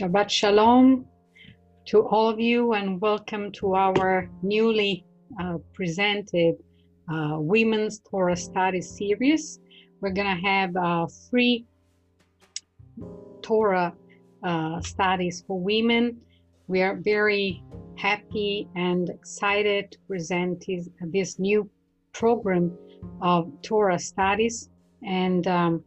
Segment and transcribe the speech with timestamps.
[0.00, 1.04] Shabbat Shalom
[1.84, 5.04] to all of you, and welcome to our newly
[5.38, 6.54] uh, presented
[7.12, 9.60] uh, Women's Torah Study series.
[10.00, 11.66] We're going to have uh, free
[13.42, 13.92] Torah
[14.42, 16.16] uh, studies for women.
[16.66, 17.62] We are very
[17.98, 21.68] happy and excited to present this, this new
[22.14, 22.72] program
[23.20, 24.70] of Torah studies.
[25.06, 25.84] And um,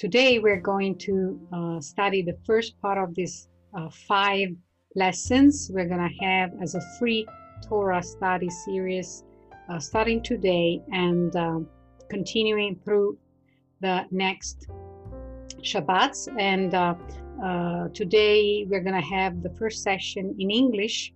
[0.00, 4.48] Today we're going to uh, study the first part of this uh, five
[4.96, 7.26] lessons we're going to have as a free
[7.68, 9.24] Torah study series
[9.68, 11.68] uh, starting today and um,
[12.08, 13.18] continuing through
[13.82, 14.68] the next
[15.60, 16.34] Shabbats.
[16.40, 16.94] And uh,
[17.44, 21.12] uh, today we're going to have the first session in English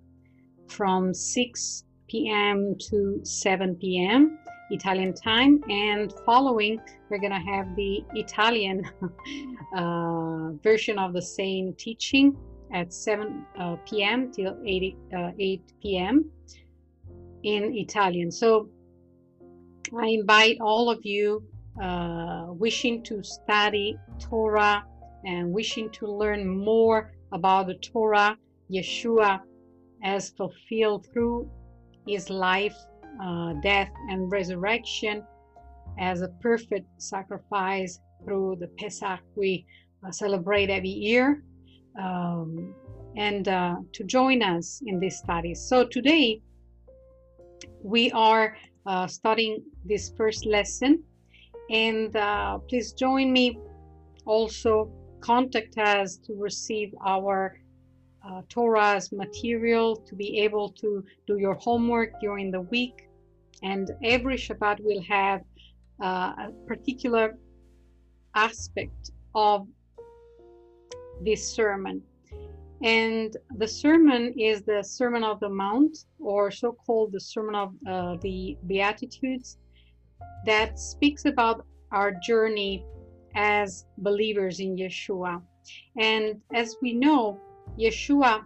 [0.68, 2.76] from 6 p.m.
[2.90, 4.38] to 7 p.m.
[4.70, 5.62] Italian time.
[5.68, 8.84] And following, we're going to have the Italian
[9.76, 12.36] uh, version of the same teaching
[12.72, 14.32] at 7 uh, p.m.
[14.32, 16.30] till 8, uh, 8 p.m.
[17.42, 18.30] in Italian.
[18.30, 18.68] So
[19.96, 21.42] I invite all of you
[21.82, 24.84] uh, wishing to study Torah
[25.24, 28.36] and wishing to learn more about the Torah,
[28.72, 29.40] Yeshua,
[30.02, 31.50] as fulfilled through
[32.06, 32.76] his life
[33.22, 35.24] uh, death and resurrection
[35.98, 39.66] as a perfect sacrifice through the Pesach we
[40.06, 41.42] uh, celebrate every year,
[42.00, 42.74] um,
[43.16, 45.54] and uh, to join us in this study.
[45.54, 46.40] So today
[47.82, 48.56] we are
[48.86, 51.02] uh, studying this first lesson,
[51.70, 53.58] and uh, please join me.
[54.26, 54.90] Also,
[55.20, 57.58] contact us to receive our
[58.26, 63.03] uh, Torah's material to be able to do your homework during the week.
[63.64, 65.40] And every Shabbat will have
[66.02, 67.36] uh, a particular
[68.34, 69.66] aspect of
[71.22, 72.02] this sermon.
[72.82, 77.74] And the sermon is the Sermon of the Mount, or so called the Sermon of
[77.88, 79.56] uh, the Beatitudes,
[80.44, 82.84] that speaks about our journey
[83.34, 85.40] as believers in Yeshua.
[85.98, 87.40] And as we know,
[87.78, 88.44] Yeshua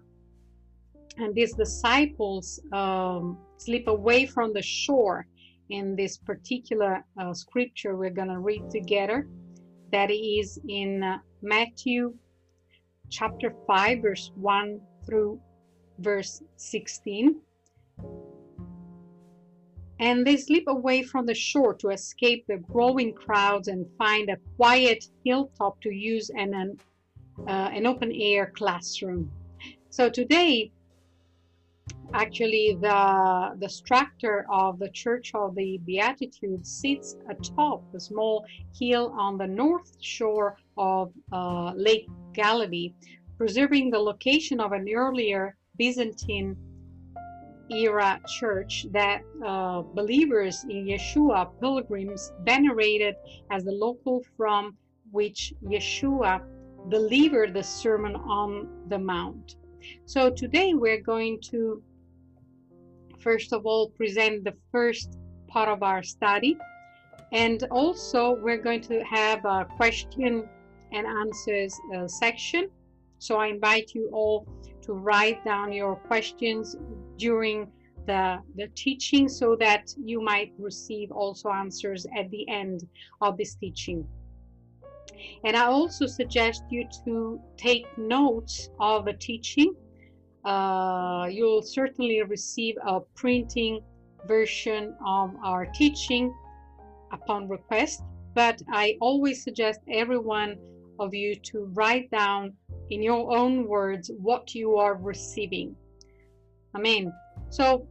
[1.16, 5.26] and his disciples um, slip away from the shore
[5.70, 9.26] in this particular uh, scripture we're going to read together.
[9.92, 12.14] That is in uh, Matthew
[13.10, 15.40] chapter 5, verse 1 through
[15.98, 17.40] verse 16.
[20.00, 24.36] And they slip away from the shore to escape the growing crowds and find a
[24.56, 26.78] quiet hilltop to use an, an,
[27.48, 29.30] uh, an open air classroom.
[29.90, 30.70] So today,
[32.14, 38.44] actually the the structure of the church of the beatitudes sits atop a small
[38.78, 42.92] hill on the north shore of uh, lake galilee
[43.36, 46.56] preserving the location of an earlier byzantine
[47.70, 53.14] era church that uh, believers in yeshua pilgrims venerated
[53.50, 54.76] as the local from
[55.10, 56.40] which yeshua
[56.88, 59.56] delivered the sermon on the mount.
[60.06, 61.82] So today we're going to
[63.20, 65.18] first of all present the first
[65.48, 66.56] part of our study.
[67.32, 70.48] And also we're going to have a question
[70.92, 72.70] and answers uh, section.
[73.18, 74.46] So I invite you all
[74.82, 76.76] to write down your questions
[77.16, 77.70] during
[78.06, 82.88] the, the teaching so that you might receive also answers at the end
[83.20, 84.06] of this teaching.
[85.44, 89.74] And I also suggest you to take notes of the teaching
[90.44, 93.80] uh, you'll certainly receive a printing
[94.26, 96.34] version of our teaching
[97.12, 98.02] upon request,
[98.34, 100.56] but I always suggest every one
[100.98, 102.54] of you to write down
[102.90, 105.76] in your own words what you are receiving.
[106.74, 107.12] Amen.
[107.50, 107.86] So,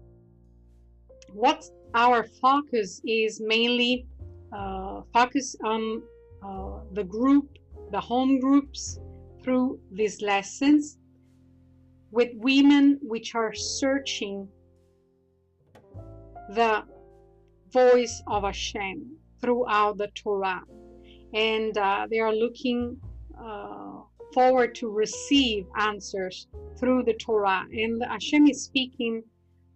[1.34, 4.08] what our focus is mainly
[4.52, 6.02] uh, focus on
[6.44, 7.58] uh, the group,
[7.92, 9.00] the home groups
[9.44, 10.98] through these lessons
[12.18, 14.48] with women which are searching
[16.50, 16.84] the
[17.72, 19.06] voice of Hashem
[19.40, 20.64] throughout the Torah.
[21.36, 22.98] And uh, they are looking
[23.40, 24.00] uh,
[24.34, 26.48] forward to receive answers
[26.80, 27.66] through the Torah.
[27.72, 29.22] And Hashem is speaking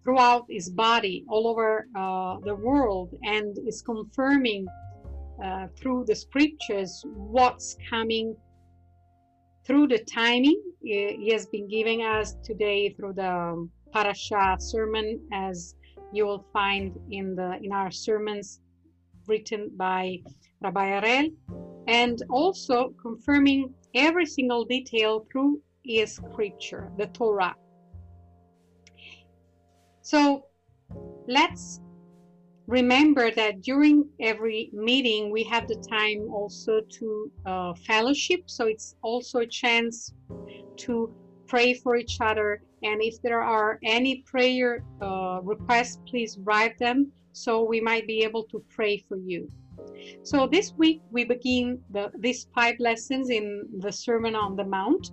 [0.04, 4.66] throughout his body all over uh, the world and is confirming
[5.46, 8.36] uh, through the scriptures what's coming
[9.66, 15.76] through the timing he has been giving us today through the um, parasha sermon as
[16.12, 18.60] you will find in the in our sermons
[19.28, 20.18] written by
[20.62, 21.32] Rabbi Arel
[21.88, 27.56] and also confirming every single detail through his scripture, the Torah.
[30.02, 30.46] So
[31.28, 31.80] let's
[32.72, 38.44] remember that during every meeting we have the time also to uh, fellowship.
[38.46, 40.14] So it's also a chance
[40.78, 41.14] to
[41.48, 42.62] pray for each other.
[42.82, 48.24] And if there are any prayer uh, requests, please write them so we might be
[48.24, 49.50] able to pray for you.
[50.24, 55.12] So this week we begin the, these five lessons in the Sermon on the Mount,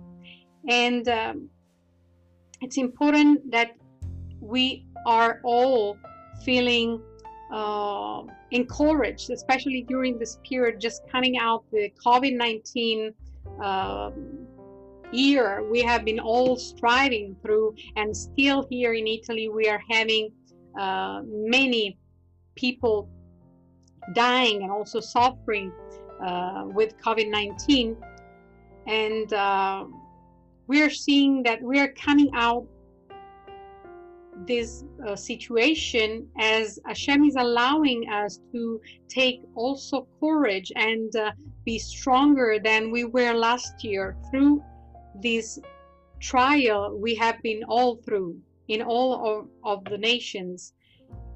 [0.69, 1.49] and um,
[2.61, 3.71] it's important that
[4.39, 5.97] we are all
[6.45, 7.01] feeling
[7.51, 13.13] uh, encouraged, especially during this period, just coming out the COVID 19
[13.61, 14.11] uh,
[15.11, 20.31] year we have been all striving through, and still here in Italy, we are having
[20.79, 21.97] uh, many
[22.55, 23.09] people
[24.13, 25.71] dying and also suffering
[26.25, 27.95] uh, with COVID 19.
[28.87, 29.85] And uh,
[30.67, 32.67] we are seeing that we are coming out
[34.47, 41.31] this uh, situation as Hashem is allowing us to take also courage and uh,
[41.65, 44.63] be stronger than we were last year through
[45.21, 45.59] this
[46.19, 48.37] trial we have been all through
[48.67, 50.73] in all of, of the nations.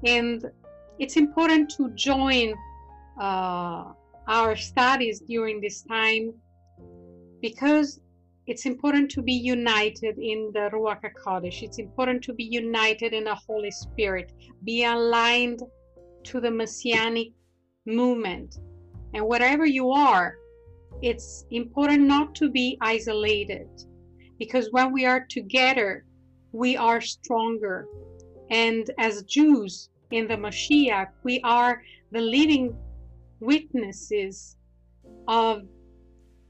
[0.04, 0.44] And
[0.98, 2.54] it's important to join
[3.20, 3.92] uh,
[4.28, 6.32] our studies during this time
[7.40, 8.00] because
[8.46, 11.62] it's important to be united in the Ruach HaKodesh.
[11.62, 14.32] It's important to be united in the Holy Spirit,
[14.64, 15.62] be aligned
[16.24, 17.28] to the Messianic
[17.86, 18.58] movement.
[19.14, 20.36] And wherever you are,
[21.00, 23.68] it's important not to be isolated
[24.38, 26.04] because when we are together,
[26.52, 27.86] we are stronger.
[28.50, 31.82] And as Jews in the Mashiach, we are
[32.12, 32.76] the living
[33.40, 34.56] witnesses
[35.28, 35.62] of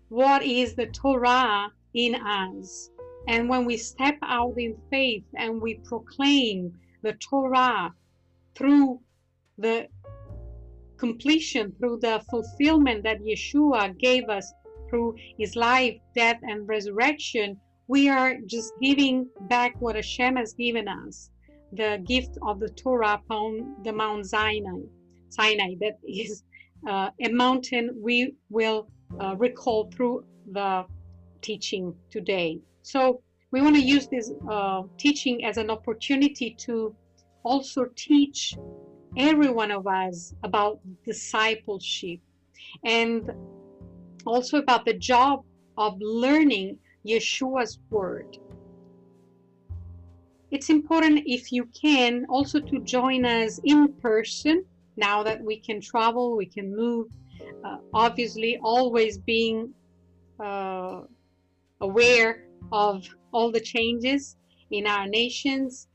[0.09, 2.91] what is the Torah in us.
[3.29, 7.93] And when we step out in faith and we proclaim the Torah
[8.55, 9.01] through
[9.59, 9.89] the
[10.99, 14.53] completion, through the fulfillment that Yeshua gave us
[14.89, 17.59] through his life, death, and resurrection,
[17.89, 21.31] we are just giving back what Hashem has given us
[21.73, 24.81] the gift of the Torah upon the Mount Sinai.
[25.29, 26.45] Sinai, that is
[26.87, 28.87] uh, a mountain we will
[29.21, 30.85] uh, recall through the
[31.45, 32.59] teaching today.
[32.83, 33.21] So
[33.53, 36.95] we want to use this uh, teaching as an opportunity to
[37.45, 38.57] also teach
[39.17, 42.19] every one of us about discipleship
[42.85, 43.31] and
[44.27, 45.45] also about the job
[45.77, 48.39] of learning Yeshua's word.
[50.51, 54.65] It's important if you can also to join us in person
[54.97, 57.09] now that we can travel, we can move.
[57.65, 59.75] Uh, obviously, always being
[60.43, 61.03] uh,
[61.81, 64.37] aware of all the changes
[64.71, 65.89] in our nations,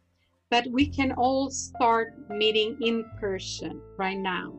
[0.49, 4.53] but we can all start meeting in person right now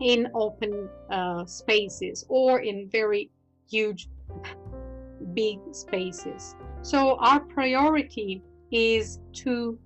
[0.00, 3.30] in open uh, spaces or in very
[3.70, 4.08] huge
[5.32, 6.54] big spaces.
[6.82, 9.78] So our priority is to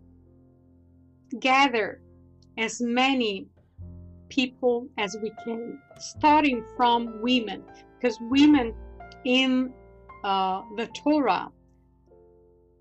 [1.40, 2.00] gather
[2.56, 3.46] as many
[4.28, 7.62] people as we can, starting from women,
[7.98, 8.74] because women
[9.24, 9.72] in
[10.24, 11.50] uh, the Torah,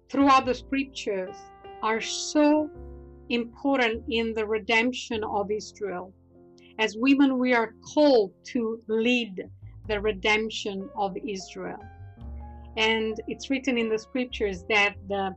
[0.10, 1.36] throughout the scriptures,
[1.84, 2.70] are so
[3.29, 6.13] important in the redemption of Israel.
[6.79, 9.44] As women, we are called to lead
[9.88, 11.84] the redemption of Israel.
[12.77, 15.36] And it's written in the scriptures that the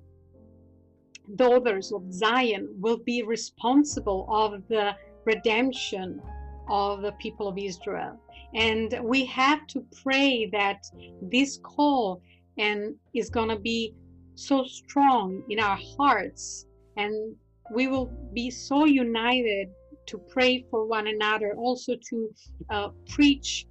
[1.37, 6.21] daughters of Zion will be responsible of the redemption
[6.69, 8.21] of the people of Israel.
[8.54, 10.85] And we have to pray that
[11.23, 12.23] this call
[12.59, 13.95] and is going to be
[14.35, 16.66] so strong in our hearts.
[16.97, 17.37] And
[17.73, 19.69] we will be so united
[20.07, 22.35] to pray for one another also to
[22.71, 23.66] uh, preach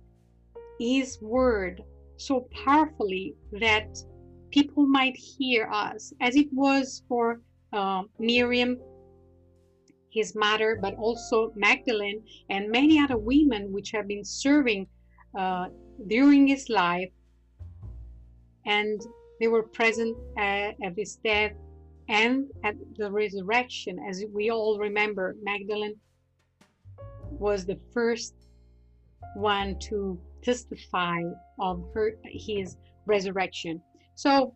[0.79, 1.83] his word
[2.17, 3.87] so powerfully that
[4.51, 7.41] people might hear us, as it was for
[7.73, 8.77] uh, Miriam,
[10.11, 14.87] his mother, but also Magdalene and many other women which have been serving
[15.37, 15.67] uh,
[16.07, 17.11] during his life.
[18.65, 19.01] And
[19.39, 21.53] they were present at, at his death
[22.09, 23.99] and at the resurrection.
[24.07, 25.95] As we all remember, Magdalene
[27.31, 28.33] was the first
[29.35, 31.21] one to testify
[31.59, 33.81] of her his resurrection.
[34.15, 34.55] So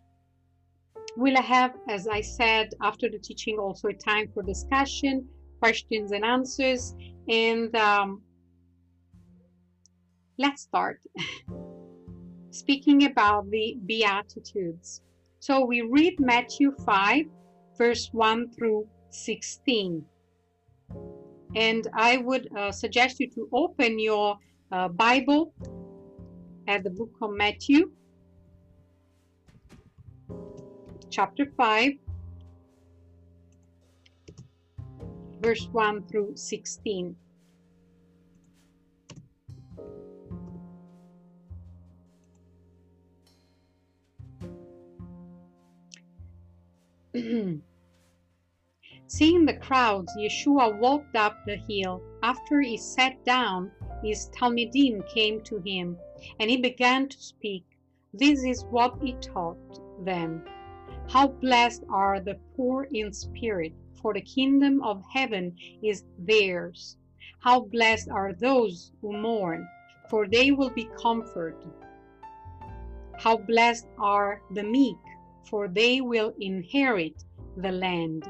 [1.16, 5.28] we'll have, as I said, after the teaching, also a time for discussion,
[5.64, 6.94] questions and answers,
[7.30, 8.22] and um,
[10.38, 11.00] let's start.
[12.54, 15.02] speaking about the Beatitudes.
[15.40, 17.26] So we read Matthew 5,
[17.78, 20.06] verse 1 through 16.
[21.56, 24.38] And I would uh, suggest you to open your
[24.72, 25.54] uh, Bible
[26.68, 27.92] at the book of Matthew,
[31.10, 31.94] chapter 5,
[35.44, 37.18] verse 1 through 16.
[49.08, 52.02] Seeing the crowds, Yeshua walked up the hill.
[52.24, 53.70] After he sat down,
[54.02, 55.98] his Talmidim came to him,
[56.40, 57.66] and he began to speak.
[58.14, 60.46] This is what he taught them.
[61.10, 63.74] How blessed are the poor in spirit,
[64.04, 66.98] for the kingdom of heaven is theirs.
[67.40, 69.66] How blessed are those who mourn,
[70.10, 71.72] for they will be comforted.
[73.18, 74.98] How blessed are the meek,
[75.50, 77.24] for they will inherit
[77.56, 78.26] the land.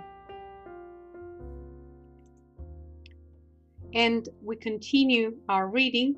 [3.95, 6.15] And we continue our reading.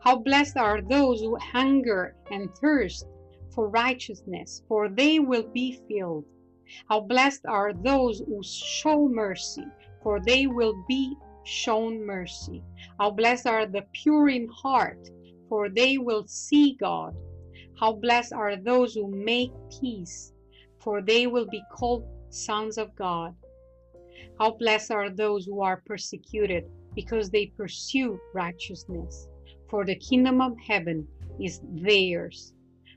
[0.00, 3.06] How blessed are those who hunger and thirst
[3.54, 6.24] for righteousness, for they will be filled.
[6.88, 9.64] How blessed are those who show mercy,
[10.02, 12.62] for they will be shown mercy.
[12.98, 14.98] How blessed are the pure in heart,
[15.48, 17.14] for they will see God.
[17.78, 20.32] How blessed are those who make peace,
[20.80, 23.34] for they will be called sons of God.
[24.38, 29.28] How blessed are those who are persecuted because they pursue righteousness,
[29.68, 31.06] for the kingdom of heaven
[31.40, 32.52] is theirs.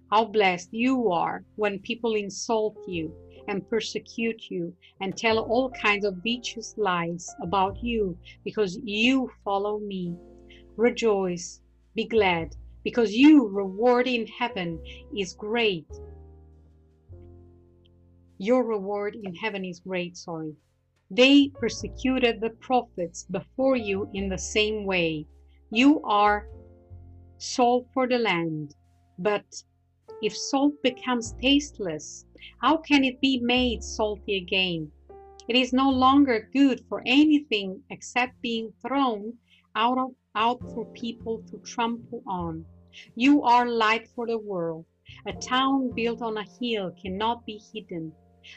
[0.09, 3.13] How blessed you are when people insult you
[3.47, 9.79] and persecute you and tell all kinds of vicious lies about you because you follow
[9.79, 10.15] me.
[10.77, 11.61] Rejoice,
[11.95, 14.79] be glad, because your reward in heaven
[15.17, 15.87] is great.
[18.37, 20.55] Your reward in heaven is great, sorry.
[21.09, 25.25] They persecuted the prophets before you in the same way.
[25.69, 26.47] You are
[27.39, 28.75] salt for the land.
[29.19, 29.45] But
[30.21, 32.25] if salt becomes tasteless,
[32.59, 34.91] how can it be made salty again?
[35.47, 39.33] It is no longer good for anything except being thrown
[39.75, 42.65] out, of, out for people to trample on.
[43.15, 44.85] You are light for the world.
[45.25, 48.11] A town built on a hill cannot be hidden.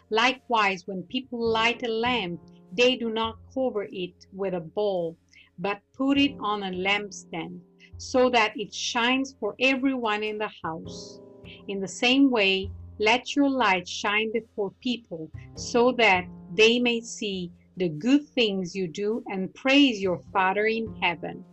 [0.09, 2.41] Likewise, when people light a lamp,
[2.73, 5.17] they do not cover it with a bowl,
[5.59, 7.61] but put it on a lampstand,
[7.99, 11.21] so that it shines for everyone in the house.
[11.69, 16.25] In the same way, let your light shine before people, so that
[16.55, 21.45] they may see the good things you do and praise your Father in heaven.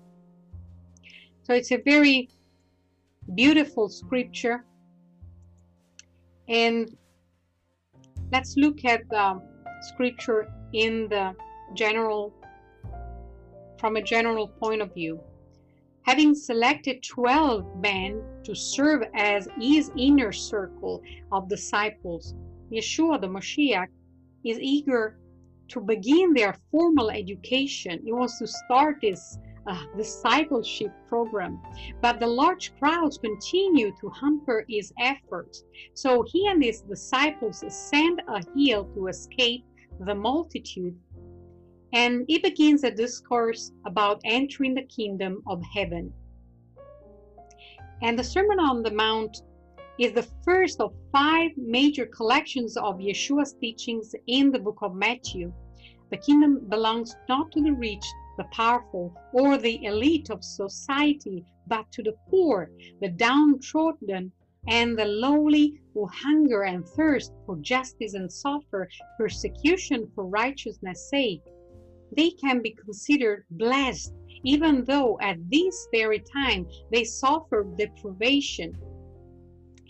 [1.44, 2.30] So it's a very
[3.34, 4.66] beautiful scripture.
[6.50, 6.98] And
[8.30, 9.42] Let's look at the
[9.82, 11.34] scripture in the
[11.76, 12.34] general,
[13.80, 15.22] from a general point of view.
[16.02, 22.34] Having selected 12 men to serve as his inner circle of disciples,
[22.72, 23.88] Yeshua the Mashiach
[24.46, 25.18] is eager
[25.68, 28.00] to begin their formal education.
[28.06, 29.38] He wants to start this
[29.68, 31.60] uh, discipleship program.
[32.02, 35.66] But the large crowds continue to hamper his efforts.
[35.94, 39.66] So he and his disciples ascend a hill to escape
[40.00, 40.98] the multitude.
[41.92, 46.14] And he begins a discourse about entering the kingdom of heaven.
[48.02, 49.42] And the Sermon on the Mount
[49.98, 55.52] is the first of five major collections of Yeshua's teachings in the book of Matthew.
[56.12, 58.06] The kingdom belongs not to the rich,
[58.38, 62.70] the powerful, or the elite of society, but to the poor,
[63.02, 64.32] the downtrodden,
[64.68, 68.88] and the lowly who hunger and thirst for justice and suffer
[69.18, 71.42] persecution for righteousness' sake.
[72.16, 74.14] They can be considered blessed,
[74.44, 78.74] even though at this very time they suffer deprivation,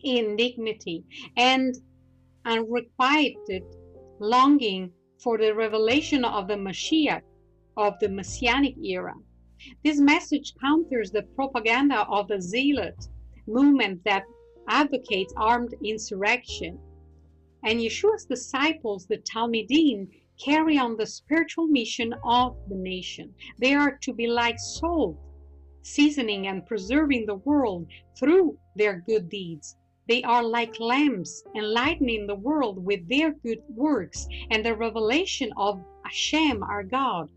[0.04, 1.04] indignity,
[1.36, 1.76] and
[2.46, 3.64] unrequited
[4.20, 7.22] longing for the revelation of the Mashiach
[7.76, 9.14] of the Messianic era.
[9.84, 12.96] This message counters the propaganda of the zealot
[13.48, 14.24] movement that
[14.70, 16.80] advocates armed insurrection.
[17.64, 20.08] And Yeshua's disciples, the Talmidim,
[20.44, 23.34] carry on the spiritual mission of the nation.
[23.60, 25.18] They are to be like salt,
[25.82, 29.78] seasoning and preserving the world through their good deeds.
[30.08, 35.84] They are like lamps, enlightening the world with their good works and the revelation of
[36.04, 37.30] Hashem, our God.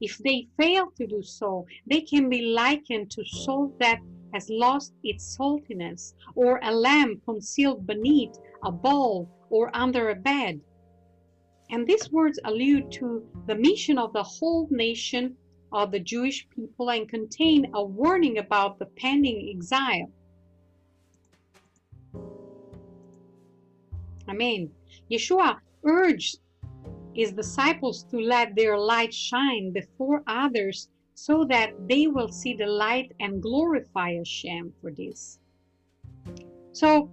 [0.00, 4.00] If they fail to do so, they can be likened to salt that
[4.32, 10.60] has lost its saltiness, or a lamb concealed beneath a bowl or under a bed.
[11.70, 15.36] And these words allude to the mission of the whole nation
[15.72, 20.10] of the Jewish people and contain a warning about the pending exile.
[24.28, 24.70] Amen.
[25.10, 26.38] Yeshua urged
[27.14, 32.66] his disciples to let their light shine before others so that they will see the
[32.66, 35.38] light and glorify Hashem for this.
[36.72, 37.10] So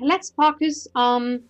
[0.00, 1.44] let's focus on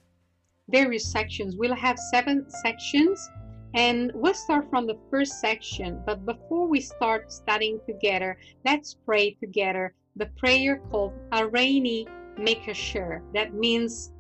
[0.69, 1.57] various sections.
[1.57, 3.31] We'll have seven sections
[3.75, 6.03] and we'll start from the first section.
[6.07, 12.07] But before we start studying together, let's pray together the prayer called Areni
[12.39, 13.21] Makasher.
[13.35, 14.13] That means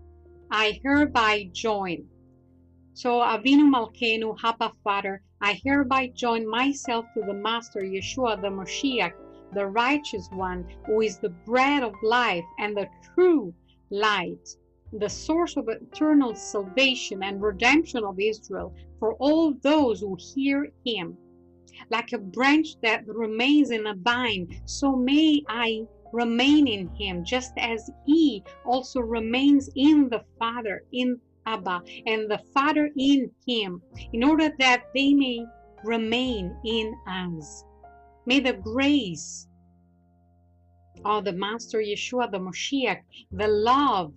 [0.51, 2.07] I hereby join.
[2.93, 9.13] So Avinu Malkeinu, Hapa Father, I hereby join myself to the Master Yeshua the Moshiach,
[9.55, 13.53] the righteous one, who is the bread of life and the true
[13.91, 14.49] light,
[14.93, 21.17] the source of eternal salvation and redemption of Israel for all those who hear him.
[21.91, 27.53] Like a branch that remains in a vine, so may I remain in him, just
[27.59, 34.25] as he also remains in the Father, in Abba, and the Father in him, in
[34.25, 35.45] order that they may
[35.85, 37.65] remain in us.
[38.25, 39.47] May the grace
[41.05, 44.13] of the Master Yeshua, the Moshiach, the love,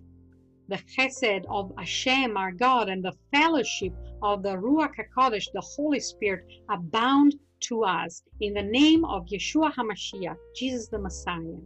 [0.70, 5.98] the chesed of Hashem, our God, and the fellowship of the Ruach HaKodesh, the Holy
[5.98, 7.34] Spirit, abound
[7.68, 8.22] to us.
[8.40, 11.58] In the name of Yeshua HaMashiach, Jesus the Messiah.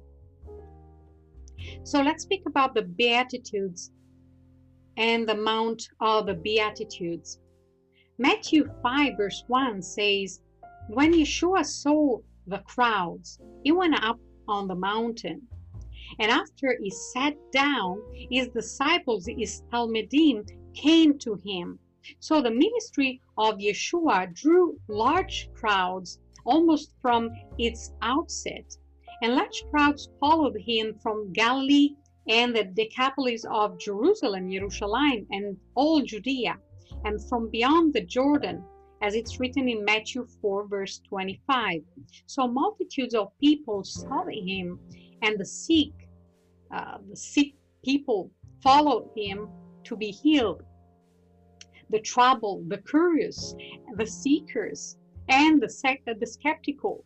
[1.83, 3.93] So let's speak about the Beatitudes
[4.97, 7.41] and the Mount of the Beatitudes.
[8.17, 10.41] Matthew 5, verse 1 says,
[10.89, 15.43] When Yeshua saw the crowds, he went up on the mountain.
[16.19, 21.79] And after he sat down, his disciples, his Talmidim, came to him.
[22.21, 28.77] So the ministry of Yeshua drew large crowds almost from its outset.
[29.23, 31.97] And large crowds followed him from Galilee
[32.29, 36.59] and the Decapolis of Jerusalem, Jerusalem, and all Judea,
[37.05, 38.64] and from beyond the Jordan,
[39.03, 41.83] as it's written in Matthew 4, verse 25.
[42.27, 44.79] So multitudes of people sought him,
[45.25, 45.93] and the sick,
[46.71, 48.31] uh, the sick people
[48.63, 49.49] followed him
[49.85, 50.63] to be healed.
[51.91, 53.55] The troubled, the curious,
[53.97, 57.05] the seekers, and the, sect, the skeptical,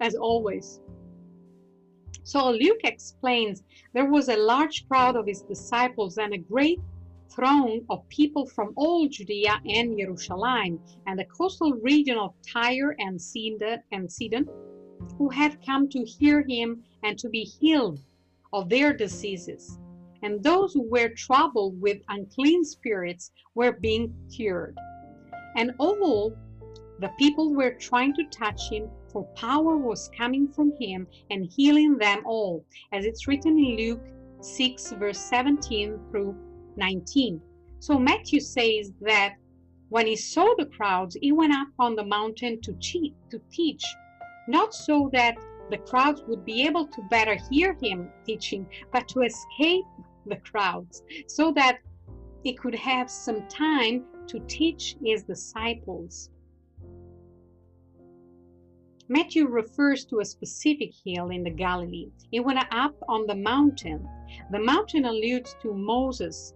[0.00, 0.80] as always.
[2.24, 3.62] So Luke explains
[3.94, 6.80] there was a large crowd of his disciples and a great
[7.30, 13.20] throng of people from all Judea and Jerusalem and the coastal region of Tyre and
[13.20, 14.46] Sidon, and Sidon
[15.18, 18.00] who had come to hear him and to be healed
[18.52, 19.78] of their diseases.
[20.22, 24.76] And those who were troubled with unclean spirits were being cured.
[25.56, 26.36] And all
[26.98, 31.96] the people were trying to touch him, for power was coming from him and healing
[31.96, 34.04] them all, as it's written in Luke
[34.40, 36.34] 6, verse 17 through
[36.76, 37.40] 19.
[37.78, 39.34] So Matthew says that
[39.90, 43.84] when he saw the crowds, he went up on the mountain to, cheat, to teach,
[44.48, 45.36] not so that
[45.70, 49.84] the crowds would be able to better hear him teaching, but to escape
[50.26, 51.78] the crowds, so that
[52.42, 56.30] he could have some time to teach his disciples.
[59.08, 62.10] Matthew refers to a specific hill in the Galilee.
[62.30, 64.08] He went up on the mountain.
[64.50, 66.54] The mountain alludes to Moses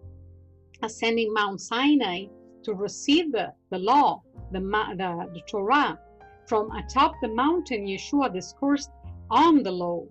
[0.82, 2.26] ascending Mount Sinai
[2.64, 5.98] to receive the, the law, the, the, the Torah.
[6.46, 8.90] From atop the mountain, Yeshua discoursed
[9.30, 10.06] on the law.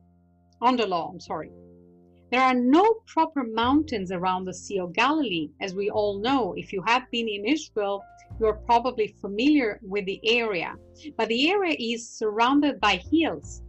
[0.62, 1.52] On the law, I'm sorry.
[2.32, 6.54] There are no proper mountains around the Sea of Galilee, as we all know.
[6.56, 8.04] If you have been in Israel,
[8.40, 10.76] you're probably familiar with the area,
[11.18, 13.64] but the area is surrounded by hills.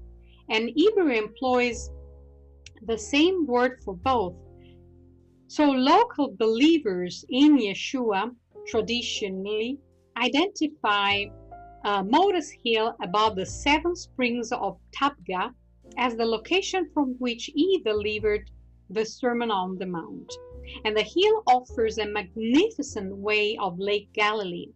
[0.50, 1.90] And Hebrew employs
[2.86, 4.34] the same word for both.
[5.46, 8.30] So local believers in Yeshua
[8.66, 9.78] traditionally
[10.16, 11.24] identify
[11.84, 12.04] uh,
[12.64, 15.54] Hill above the seven springs of Tabgha
[15.96, 18.50] as the location from which he delivered
[18.90, 20.32] the Sermon on the Mount
[20.84, 24.72] and the hill offers a magnificent way of Lake Galilee.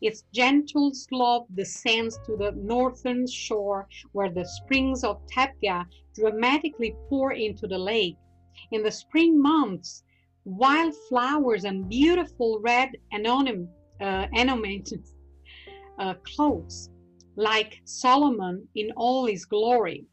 [0.00, 7.32] Its gentle slope descends to the northern shore where the springs of Tabgha dramatically pour
[7.32, 8.16] into the lake.
[8.72, 10.02] In the spring months,
[10.44, 12.90] wild flowers and beautiful red
[14.00, 14.26] uh,
[15.98, 16.90] uh, clothes
[17.36, 20.06] like Solomon in all his glory,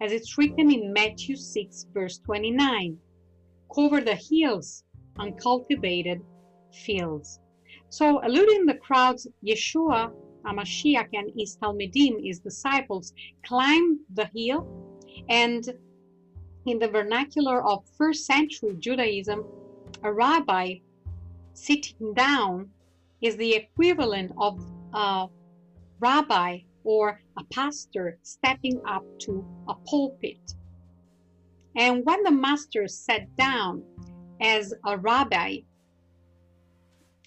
[0.00, 2.98] as it's written in Matthew 6, verse 29.
[3.74, 4.84] Cover the hills,
[5.18, 6.20] uncultivated
[6.72, 7.40] fields.
[7.88, 10.12] So, alluding the crowds, Yeshua,
[10.44, 13.12] HaMashiach, and his Talmidim, his disciples,
[13.44, 14.66] climbed the hill,
[15.28, 15.64] and
[16.66, 19.44] in the vernacular of first century Judaism,
[20.02, 20.74] a rabbi
[21.54, 22.70] sitting down
[23.22, 24.60] is the equivalent of
[24.96, 25.28] a
[26.00, 30.54] rabbi or a pastor stepping up to a pulpit.
[31.76, 33.84] And when the master sat down
[34.40, 35.58] as a rabbi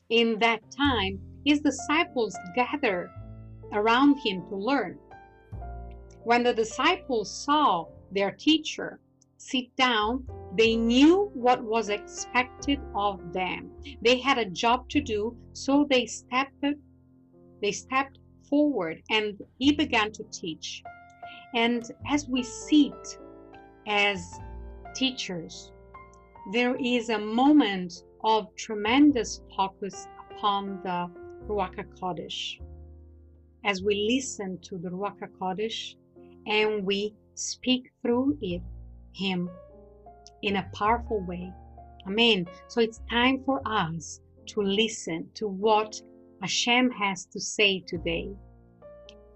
[0.10, 3.12] in that time, his disciples gathered
[3.72, 4.98] around him to learn.
[6.24, 9.00] When the disciples saw their teacher
[9.38, 10.26] sit down,
[10.58, 13.72] they knew what was expected of them.
[14.02, 16.64] They had a job to do, so they stepped
[17.62, 18.20] they stepped
[18.50, 20.84] forward and he began to teach.
[21.56, 23.20] And as we sit
[23.88, 24.40] as
[24.96, 25.72] teachers,
[26.52, 31.10] there is a moment of tremendous focus upon the
[31.48, 32.60] Ruach HaKodesh.
[33.66, 35.96] As we listen to the Ruach HaKodesh
[36.48, 38.62] and we speak through it,
[39.14, 39.50] Him
[40.42, 41.52] in a powerful way.
[42.08, 42.48] Amen.
[42.68, 46.02] So it's time for us to listen to what
[46.42, 48.30] Hashem has to say today.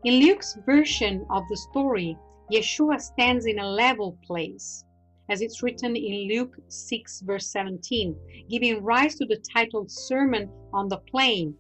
[0.06, 2.18] In Luke's version of the story,
[2.52, 4.86] Yeshua stands in a level place,
[5.30, 8.16] as it's written in Luke 6, verse 17,
[8.50, 11.56] giving rise to the title Sermon on the Plain.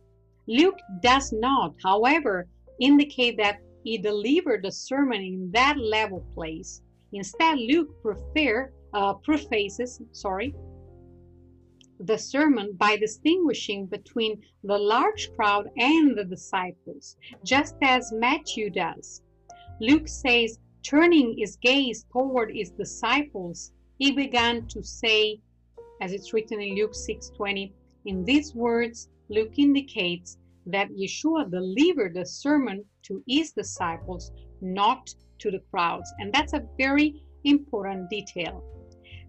[0.47, 2.47] Luke does not, however,
[2.79, 6.81] indicate that he delivered the sermon in that level place.
[7.11, 10.53] Instead, Luke prefer, uh, prefaces sorry,
[12.05, 19.21] the sermon by distinguishing between the large crowd and the disciples, just as Matthew does.
[19.79, 25.39] Luke says, turning his gaze toward his disciples, he began to say,
[26.01, 27.71] as it's written in Luke 6:20,
[28.05, 35.51] in these words, Luke indicates that Yeshua delivered the sermon to his disciples, not to
[35.51, 36.11] the crowds.
[36.19, 38.63] And that's a very important detail.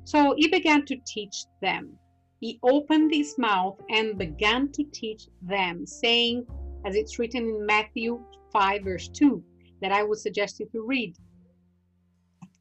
[0.04, 1.98] So he began to teach them
[2.44, 6.46] he opened his mouth and began to teach them, saying,
[6.85, 9.42] as it's written in Matthew 5, verse 2,
[9.80, 11.16] that I would suggest you to read.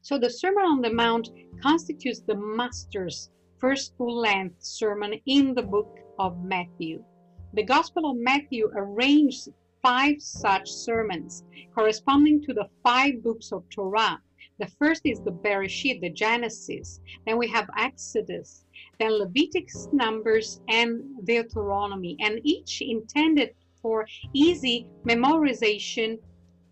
[0.00, 1.28] So the Sermon on the Mount
[1.60, 7.04] constitutes the Master's first full length sermon in the book of Matthew.
[7.52, 9.50] The Gospel of Matthew arranged
[9.82, 11.44] five such sermons
[11.74, 14.18] corresponding to the five books of Torah.
[14.58, 17.00] The first is the Bereshit, the Genesis.
[17.26, 18.63] Then we have Exodus,
[18.98, 26.18] then Leviticus, Numbers, and Deuteronomy, and each intended for easy memorization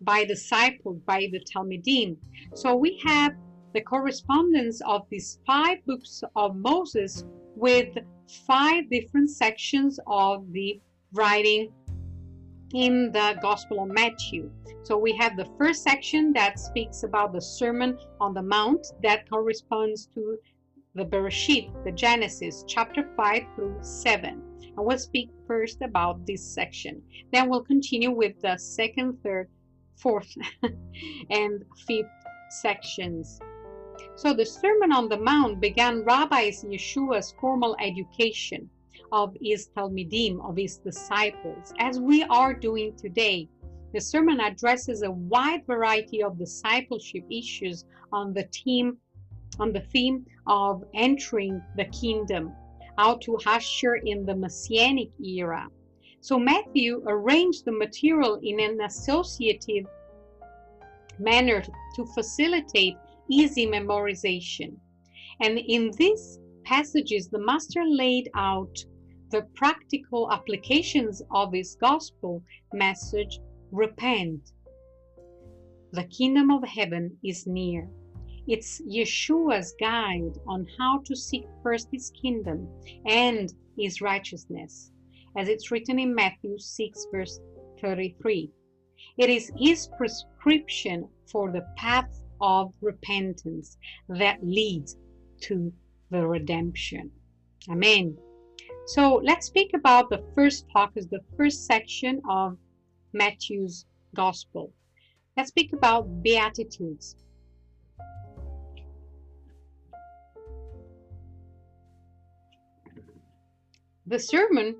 [0.01, 2.17] by the disciples, by the Talmidim.
[2.53, 3.33] So we have
[3.73, 7.23] the correspondence of these five books of Moses
[7.55, 7.97] with
[8.47, 10.79] five different sections of the
[11.13, 11.71] writing
[12.73, 14.51] in the Gospel of Matthew.
[14.83, 19.29] So we have the first section that speaks about the Sermon on the Mount that
[19.29, 20.37] corresponds to
[20.95, 24.29] the Bereshit, the Genesis, chapter 5 through 7.
[24.29, 27.01] And we'll speak first about this section.
[27.31, 29.49] Then we'll continue with the second, third,
[29.97, 30.31] fourth,
[31.29, 32.05] and fifth
[32.49, 33.39] sections.
[34.15, 38.69] So the Sermon on the Mount began Rabbi Yeshua's formal education
[39.11, 43.49] of his Talmidim, of his disciples, as we are doing today.
[43.93, 48.97] The sermon addresses a wide variety of discipleship issues on the theme
[49.59, 52.53] on the theme of entering the kingdom,
[52.97, 55.67] how to usher in the messianic era.
[56.21, 59.85] So Matthew arranged the material in an associative
[61.19, 61.61] manner
[61.95, 62.95] to facilitate
[63.29, 64.75] easy memorization.
[65.41, 68.77] And in these passages, the master laid out
[69.31, 73.39] the practical applications of his gospel message
[73.71, 74.51] repent.
[75.91, 77.89] The kingdom of heaven is near.
[78.45, 82.67] It's Yeshua's guide on how to seek first his kingdom
[83.05, 84.91] and his righteousness,
[85.37, 87.39] as it's written in Matthew 6, verse
[87.79, 88.51] 33.
[89.17, 93.77] It is his prescription for the path of repentance
[94.09, 94.97] that leads
[95.43, 95.71] to
[96.11, 97.11] the redemption.
[97.69, 98.17] Amen.
[98.87, 102.57] So let's speak about the first focus, the first section of
[103.13, 104.73] Matthew's Gospel.
[105.37, 107.15] Let's speak about Beatitudes.
[114.05, 114.75] The sermon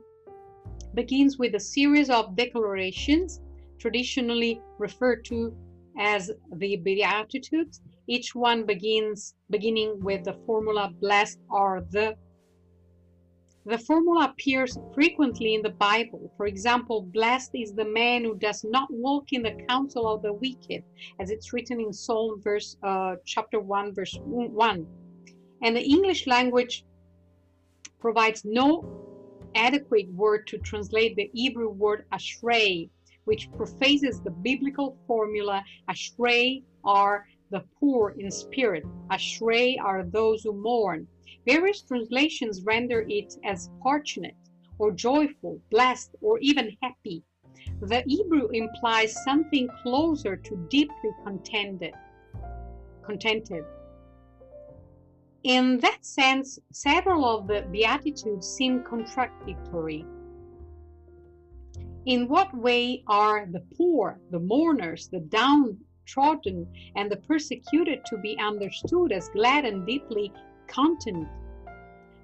[0.94, 3.40] begins with a series of declarations
[3.80, 5.56] traditionally referred to
[5.98, 7.82] as the Beatitudes.
[8.08, 12.16] Each one begins beginning with the formula blessed are the
[13.66, 16.30] the formula appears frequently in the Bible.
[16.36, 20.34] For example, blessed is the man who does not walk in the counsel of the
[20.34, 20.84] wicked,
[21.22, 24.86] as it's written in Psalm verse uh, chapter 1 verse 1.
[25.62, 26.84] And the English language
[28.02, 29.04] provides no
[29.56, 32.90] adequate word to translate the Hebrew word ashrei,
[33.26, 40.54] which prefaces the biblical formula ashrei are the poor in spirit, ashrei are those who
[40.54, 41.08] mourn.
[41.46, 44.36] Various translations render it as fortunate
[44.80, 47.24] or joyful, blessed, or even happy.
[47.82, 51.94] The Hebrew implies something closer to deeply contented.
[53.06, 53.64] contented.
[55.44, 60.06] In that sense, several of the Beatitudes seem contradictory.
[62.06, 68.38] In what way are the poor, the mourners, the downtrodden, and the persecuted to be
[68.40, 70.32] understood as glad and deeply
[70.68, 71.28] content?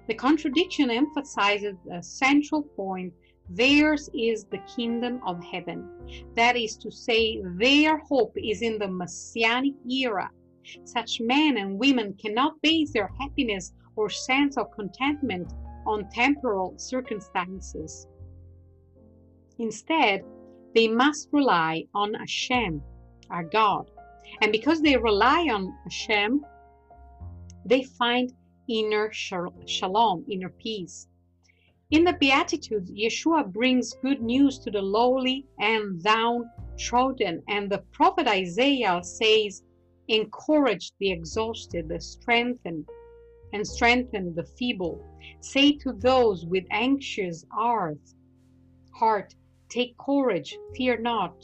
[0.08, 3.12] The contradiction emphasizes a central point
[3.50, 5.90] theirs is the kingdom of heaven.
[6.36, 10.30] That is to say, their hope is in the messianic era
[10.84, 15.52] such men and women cannot base their happiness or sense of contentment
[15.86, 18.06] on temporal circumstances.
[19.58, 20.22] Instead,
[20.74, 22.82] they must rely on Hashem,
[23.30, 23.90] our God.
[24.40, 26.44] And because they rely on Hashem,
[27.64, 28.32] they find
[28.68, 31.08] inner shalom, inner peace.
[31.90, 38.28] In the Beatitudes, Yeshua brings good news to the lowly and downtrodden, and the prophet
[38.28, 39.64] Isaiah says,
[40.10, 42.84] encourage the exhausted, the strengthen,
[43.52, 44.98] and strengthen the feeble.
[45.40, 47.98] Say to those with anxious heart,
[48.94, 49.34] heart,
[49.68, 51.34] take courage, fear not.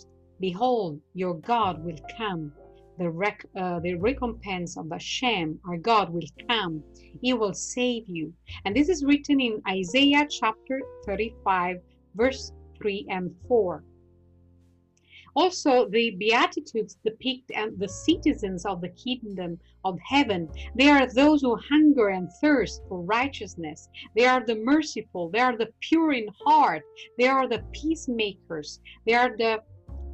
[0.41, 2.53] Behold, your God will come.
[2.99, 6.83] The, rec- uh, the recompense of Hashem, our God, will come.
[7.21, 8.33] He will save you.
[8.65, 11.77] And this is written in Isaiah chapter 35,
[12.15, 13.83] verse 3 and 4.
[15.37, 20.49] Also, the Beatitudes depict the citizens of the kingdom of heaven.
[20.75, 23.87] They are those who hunger and thirst for righteousness.
[24.17, 25.29] They are the merciful.
[25.29, 26.83] They are the pure in heart.
[27.19, 28.81] They are the peacemakers.
[29.07, 29.63] They are the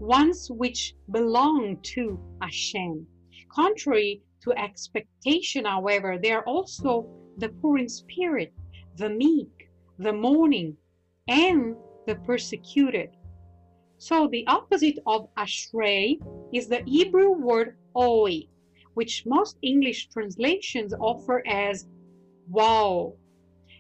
[0.00, 3.06] ones which belong to Hashem.
[3.48, 7.06] Contrary to expectation, however, they are also
[7.38, 8.52] the poor in spirit,
[8.96, 10.76] the meek, the mourning,
[11.28, 11.76] and
[12.08, 13.10] the persecuted.
[14.02, 16.18] So the opposite of ashrei
[16.52, 18.48] is the Hebrew word oi,
[18.94, 21.86] which most English translations offer as
[22.48, 23.14] wow.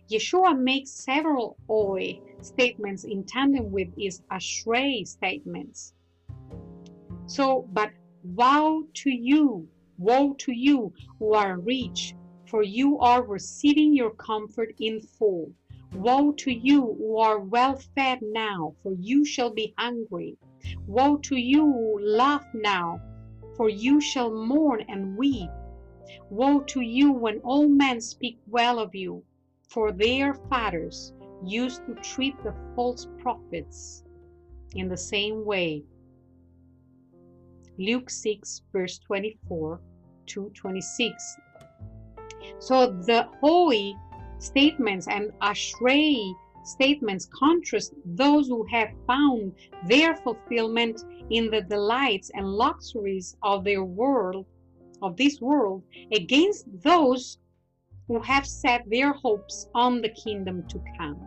[0.08, 5.92] Yeshua makes several oi statements in tandem with his ashrei statements.
[7.26, 7.90] So, but
[8.22, 9.66] woe to you,
[9.98, 12.14] woe to you who are rich,
[12.46, 15.50] for you are receiving your comfort in full.
[15.94, 20.38] Woe to you who are well fed now, for you shall be hungry.
[20.86, 23.00] Woe to you who laugh now,
[23.56, 25.50] for you shall mourn and weep.
[26.30, 29.22] Woe to you when all men speak well of you,
[29.68, 31.12] for their fathers
[31.44, 34.02] used to treat the false prophets
[34.74, 35.84] in the same way.
[37.78, 39.80] Luke 6, verse 24
[40.26, 41.36] to 26.
[42.58, 43.96] So the holy
[44.42, 49.52] statements and Ashrei statements contrast those who have found
[49.88, 54.46] their fulfillment in the delights and luxuries of their world,
[55.00, 57.38] of this world, against those
[58.08, 61.20] who have set their hopes on the kingdom to come.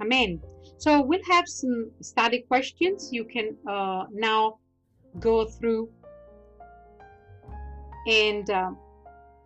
[0.00, 0.40] Amen.
[0.78, 3.10] So we'll have some study questions.
[3.12, 4.58] You can uh, now
[5.20, 5.88] go through
[8.08, 8.72] and uh,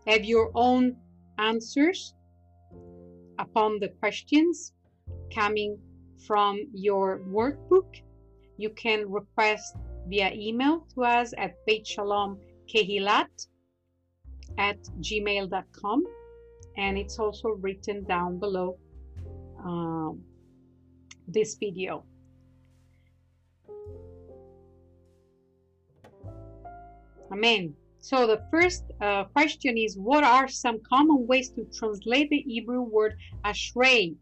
[0.06, 0.96] have your own
[1.38, 2.14] answers
[3.38, 4.72] upon the questions
[5.34, 5.78] coming
[6.26, 8.02] from your workbook.
[8.56, 9.76] You can request
[10.08, 13.46] via email to us at kehilat
[14.58, 16.04] at gmail.com
[16.76, 18.78] and it's also written down below
[19.64, 20.20] um,
[21.26, 22.04] this video.
[27.30, 27.74] Amen.
[28.00, 32.82] So the first uh, question is, what are some common ways to translate the Hebrew
[32.82, 34.16] word ashrei?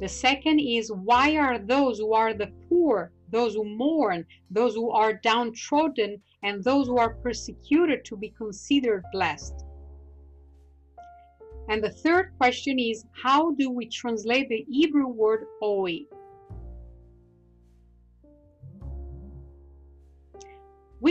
[0.00, 4.90] The second is, why are those who are the poor, those who mourn, those who
[4.90, 9.64] are downtrodden, and those who are persecuted to be considered blessed?
[11.68, 16.06] And the third question is, how do we translate the Hebrew word oi?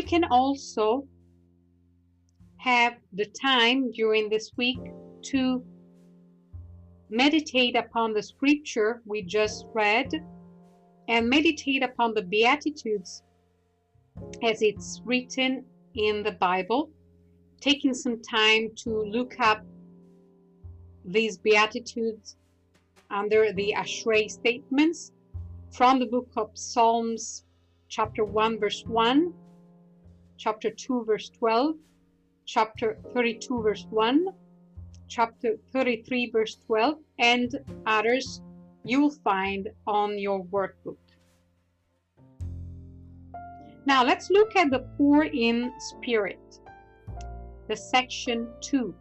[0.01, 1.07] Can also
[2.57, 4.79] have the time during this week
[5.21, 5.63] to
[7.09, 10.13] meditate upon the scripture we just read
[11.07, 13.23] and meditate upon the Beatitudes
[14.43, 16.91] as it's written in the Bible,
[17.59, 19.65] taking some time to look up
[21.03, 22.35] these Beatitudes
[23.09, 25.11] under the Ashrei statements
[25.71, 27.45] from the book of Psalms,
[27.87, 29.33] chapter 1, verse 1,
[30.39, 31.75] chapter 2, verse 12,
[32.45, 34.27] chapter 32, verse 1,
[35.09, 38.41] chapter 33, verse 12, and others
[38.85, 40.95] you will find on your workbook.
[43.85, 46.59] Now let's look at the poor in spirit,
[47.67, 48.95] the section 2.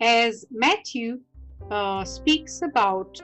[0.00, 1.20] As Matthew
[1.70, 3.20] uh, speaks about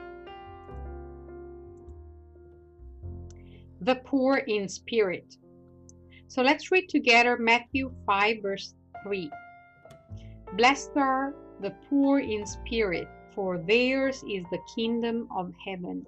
[3.81, 5.37] the poor in spirit.
[6.33, 9.29] So let's read together Matthew 5, verse 3.
[10.57, 16.03] Blessed are the poor in spirit, for theirs is the kingdom of heaven.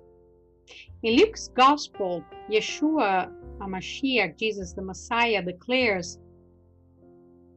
[1.03, 6.17] In Luke's Gospel, Yeshua HaMashiach, Jesus the Messiah, declares,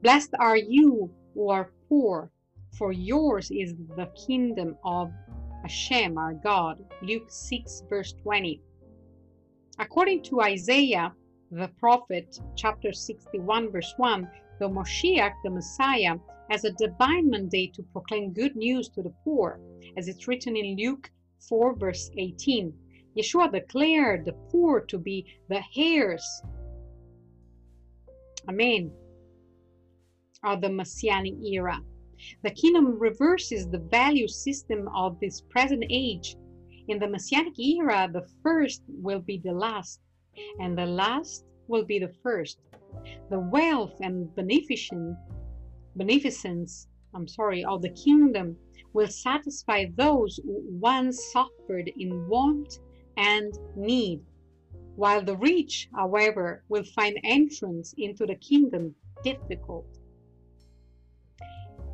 [0.02, 2.30] Blessed are you who are poor,
[2.76, 5.10] for yours is the kingdom of
[5.62, 6.84] Hashem, our God.
[7.00, 8.60] Luke 6, verse 20.
[9.78, 11.14] According to Isaiah,
[11.50, 16.16] the prophet, chapter 61, verse 1, the Moshiach, the Messiah,
[16.50, 19.60] has a divine mandate to proclaim good news to the poor,
[19.96, 21.10] as it's written in Luke
[21.48, 22.72] 4, verse 18.
[23.16, 26.42] Yeshua declared the poor to be the heirs,
[28.48, 28.92] Amen,
[30.44, 31.80] of the Messianic era.
[32.42, 36.36] The kingdom reverses the value system of this present age.
[36.88, 40.00] In the Messianic era, the first will be the last,
[40.60, 42.58] and the last will be the first.
[43.30, 45.16] The wealth and beneficence,
[45.96, 48.56] beneficence, I'm sorry, of the kingdom
[48.92, 52.80] will satisfy those who once suffered in want
[53.16, 54.20] and need,
[54.96, 59.86] while the rich, however, will find entrance into the kingdom difficult.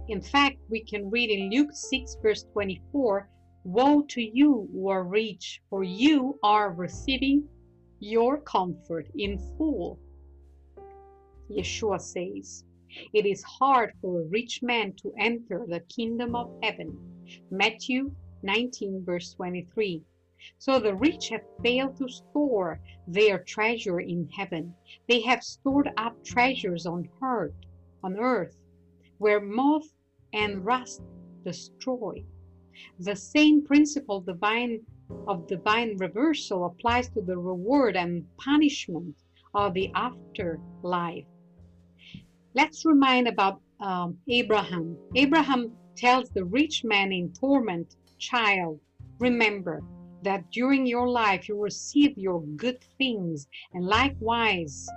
[0.09, 3.29] In fact, we can read in Luke 6, verse 24
[3.65, 7.49] Woe to you who are rich, for you are receiving
[8.01, 9.99] your comfort in full.
[11.51, 12.65] Yeshua says,
[13.13, 16.99] It is hard for a rich man to enter the kingdom of heaven.
[17.51, 20.03] Matthew 19, verse 23.
[20.59, 24.75] So the rich have failed to store their treasure in heaven.
[25.09, 27.55] They have stored up treasures on earth,
[28.03, 28.57] on earth
[29.19, 29.89] where moth
[30.33, 31.01] and rust
[31.45, 32.25] destroy.
[32.99, 34.85] The same principle divine
[35.27, 39.15] of divine reversal applies to the reward and punishment
[39.55, 41.25] of the afterlife.
[42.55, 44.97] Let's remind about um, Abraham.
[45.15, 48.81] Abraham tells the rich man in torment, child,
[49.19, 49.83] remember
[50.23, 54.89] that during your life you receive your good things, and likewise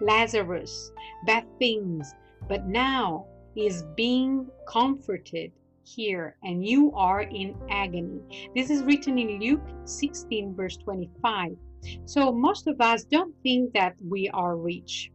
[0.00, 0.92] Lazarus,
[1.26, 2.12] bad things,
[2.48, 3.26] but now
[3.56, 5.52] is being comforted
[5.84, 8.50] here and you are in agony.
[8.54, 11.56] This is written in Luke 16, verse 25.
[12.04, 15.10] So most of us don't think that we are rich.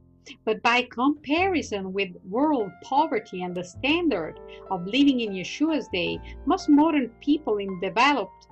[0.45, 6.69] But by comparison with world poverty and the standard of living in Yeshua's day, most
[6.69, 8.47] modern people in developed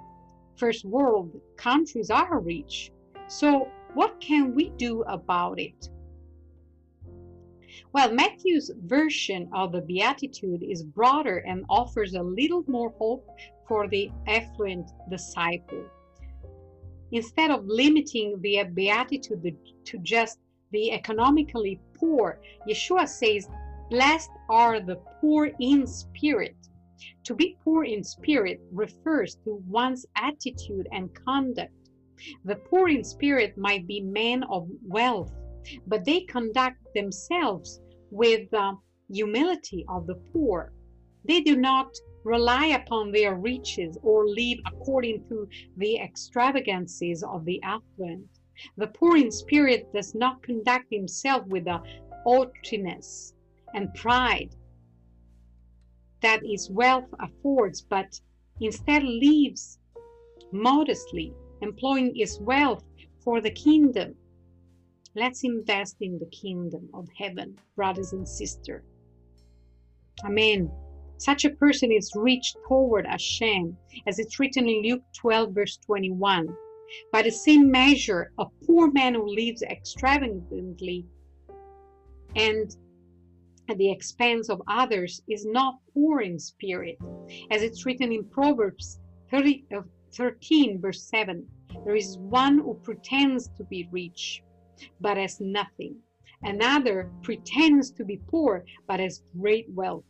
[0.56, 2.92] first world countries are rich.
[3.28, 5.90] So what can we do about it?
[7.94, 13.28] Well, Matthew's version of the Beatitude is broader and offers a little more hope
[13.68, 15.86] for the affluent disciple.
[17.12, 20.40] Instead of limiting the Beatitude to just
[20.72, 23.48] the economically poor, Yeshua says,
[23.90, 26.58] Blessed are the poor in spirit.
[27.24, 31.72] To be poor in spirit refers to one's attitude and conduct.
[32.44, 35.32] The poor in spirit might be men of wealth,
[35.86, 38.78] but they conduct themselves with the
[39.10, 40.74] humility of the poor.
[41.26, 41.94] They do not
[42.24, 45.48] rely upon their riches or live according to
[45.78, 48.28] the extravagancies of the affluent.
[48.78, 51.82] The poor in spirit does not conduct himself with the
[52.24, 53.34] haughtiness
[53.74, 54.56] and pride
[56.22, 58.20] that his wealth affords, but
[58.60, 59.80] instead lives
[60.52, 62.84] modestly, employing his wealth
[63.24, 64.16] for the kingdom
[65.18, 68.84] Let's invest in the kingdom of heaven, brothers and sisters.
[70.24, 70.72] Amen.
[71.18, 76.56] Such a person is reached toward Hashem, as it's written in Luke 12, verse 21.
[77.12, 81.08] By the same measure, a poor man who lives extravagantly
[82.36, 82.78] and
[83.70, 87.00] at the expense of others is not poor in spirit.
[87.50, 89.00] As it's written in Proverbs
[89.32, 89.82] 30, uh,
[90.14, 91.44] 13, verse 7
[91.86, 94.42] there is one who pretends to be rich,
[95.02, 95.96] but has nothing.
[96.44, 100.06] Another pretends to be poor, but has great wealth.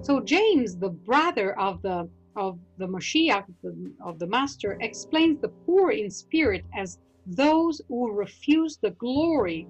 [0.00, 5.50] So James, the brother of the of the Mashiach, the, of the Master, explains the
[5.66, 9.68] poor in spirit as those who refuse the glory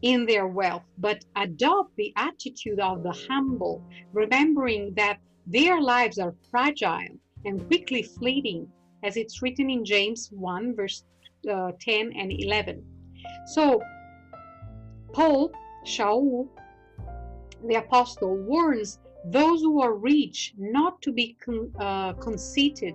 [0.00, 6.34] in their wealth, but adopt the attitude of the humble, remembering that their lives are
[6.50, 8.66] fragile and quickly fleeting,
[9.02, 11.04] as it's written in James 1, verse
[11.50, 12.84] uh, 10 and 11.
[13.46, 13.80] So,
[15.12, 15.52] Paul,
[15.86, 16.48] Shaul,
[17.66, 22.94] the apostle, warns those who are rich not to be con uh, conceited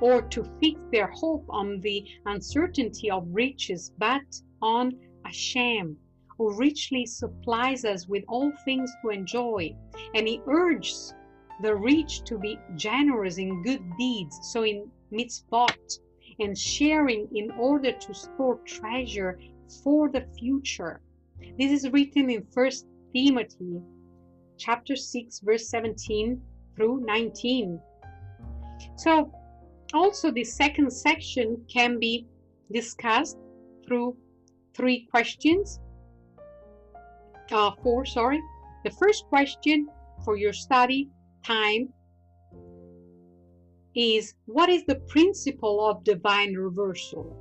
[0.00, 4.22] or to fix their hope on the uncertainty of riches, but
[4.60, 4.92] on
[5.24, 5.96] a Hashem,
[6.36, 9.74] who richly supplies us with all things to enjoy.
[10.14, 11.14] And he urges
[11.62, 16.00] the rich to be generous in good deeds, so in mitzvot,
[16.42, 19.38] and sharing in order to store treasure
[19.82, 21.00] for the future.
[21.58, 23.80] This is written in First Timothy
[24.58, 26.40] chapter 6 verse 17
[26.76, 27.80] through 19.
[28.96, 29.32] So
[29.94, 32.26] also the second section can be
[32.70, 33.38] discussed
[33.86, 34.16] through
[34.74, 35.80] three questions
[37.52, 38.40] uh, four, sorry.
[38.84, 39.88] The first question
[40.24, 41.10] for your study
[41.44, 41.92] time
[43.94, 47.36] is what is the principle of divine reversal?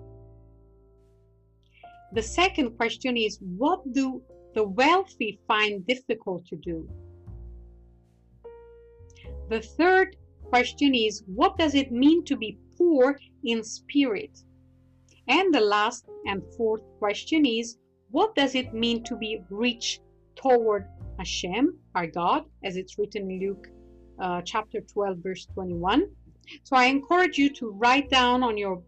[2.14, 4.22] The second question is what do
[4.54, 6.90] the wealthy find difficult to do?
[9.50, 14.38] The third question is what does it mean to be poor in spirit?
[15.28, 17.78] And the last and fourth question is
[18.10, 20.02] what does it mean to be rich
[20.36, 20.86] toward
[21.18, 23.68] Hashem, our God, as it's written in Luke
[24.20, 26.10] uh, chapter 12, verse 21?
[26.64, 28.82] So I encourage you to write down on your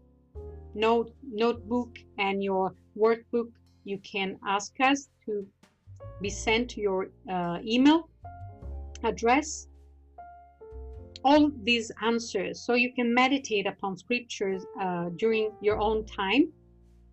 [0.74, 3.50] note notebook and your workbook.
[3.84, 5.46] You can ask us to
[6.20, 8.08] be sent to your uh, email
[9.02, 9.68] address
[11.24, 16.52] all these answers so you can meditate upon scriptures uh, during your own time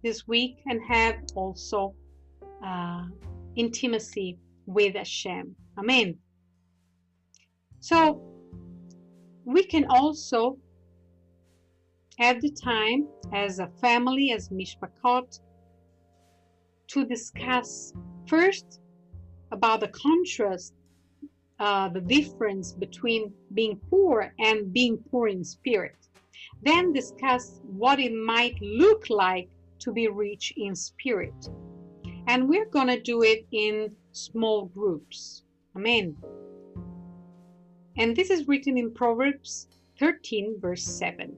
[0.04, 1.94] this week and have also
[2.66, 3.06] uh,
[3.56, 5.56] intimacy with Hashem.
[5.78, 6.18] Amen.
[7.80, 8.31] So
[9.54, 10.58] we can also
[12.18, 15.40] have the time as a family, as Mishpachot,
[16.88, 17.94] to discuss
[18.28, 18.82] first
[19.52, 20.74] about the contrast,
[21.60, 25.96] uh, the difference between being poor and being poor in spirit.
[26.64, 29.50] Then discuss what it might look like
[29.80, 31.50] to be rich in spirit.
[32.28, 35.44] And we're going to do it in small groups.
[35.76, 36.16] Amen.
[37.98, 39.68] And this is written in Proverbs
[40.00, 41.36] 13, verse 7.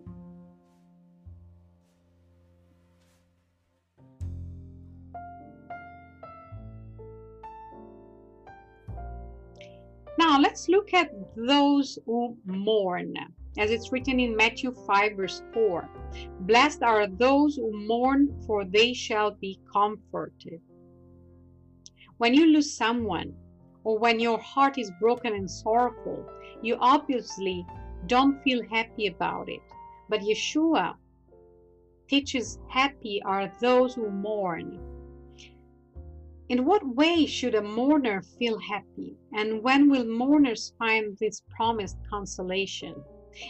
[10.20, 13.16] Now let's look at those who mourn
[13.58, 15.90] as it's written in Matthew 5, verse 4.
[16.42, 20.62] Blessed are those who mourn, for they shall be comforted.
[22.18, 23.34] When you lose someone,
[23.84, 26.26] or when your heart is broken and sorrowful,
[26.64, 27.66] you obviously
[28.08, 29.62] don't feel happy about it.
[30.10, 30.96] But Yeshua
[32.08, 34.80] teaches happy are those who mourn.
[36.50, 39.16] In what way should a mourner feel happy?
[39.34, 42.96] And when will mourners find this promised consolation?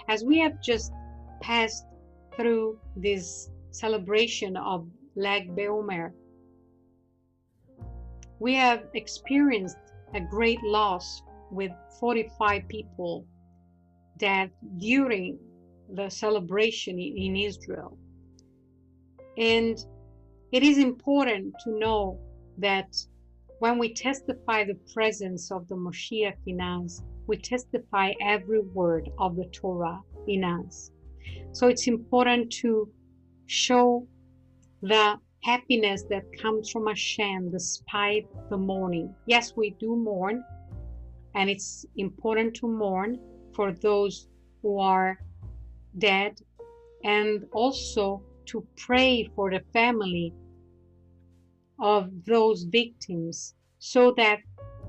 [0.07, 0.91] As we have just
[1.41, 1.85] passed
[2.35, 6.13] through this celebration of Lag BaOmer,
[8.39, 9.77] we have experienced
[10.13, 11.21] a great loss
[11.53, 13.25] with 45 people
[14.17, 15.37] dead during
[15.93, 17.97] the celebration in Israel.
[19.37, 19.77] And
[20.51, 22.19] it is important to know
[22.57, 22.95] that
[23.59, 29.35] when we testify the presence of the Moshiach in us, we testify every word of
[29.35, 30.91] the Torah in us.
[31.53, 32.89] So it's important to
[33.45, 34.07] show
[34.81, 39.13] the happiness that comes from Hashem despite the mourning.
[39.27, 40.43] Yes, we do mourn,
[41.35, 43.19] and it's important to mourn
[43.55, 44.27] for those
[44.61, 45.19] who are
[45.97, 46.39] dead
[47.03, 50.33] and also to pray for the family
[51.79, 54.39] of those victims so that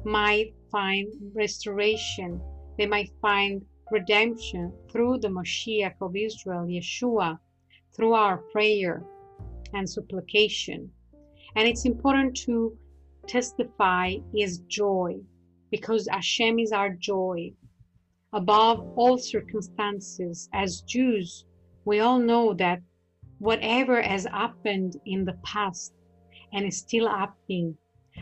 [0.04, 2.40] might find restoration.
[2.78, 7.38] They might find redemption through the Moshiach of Israel, Yeshua,
[7.94, 9.02] through our prayer
[9.72, 10.90] and supplication.
[11.56, 12.76] And it's important to
[13.26, 15.20] testify is joy
[15.74, 17.50] because Hashem is our joy.
[18.32, 21.46] Above all circumstances, as Jews,
[21.84, 22.78] we all know that
[23.40, 25.92] whatever has happened in the past
[26.52, 27.76] and is still happening,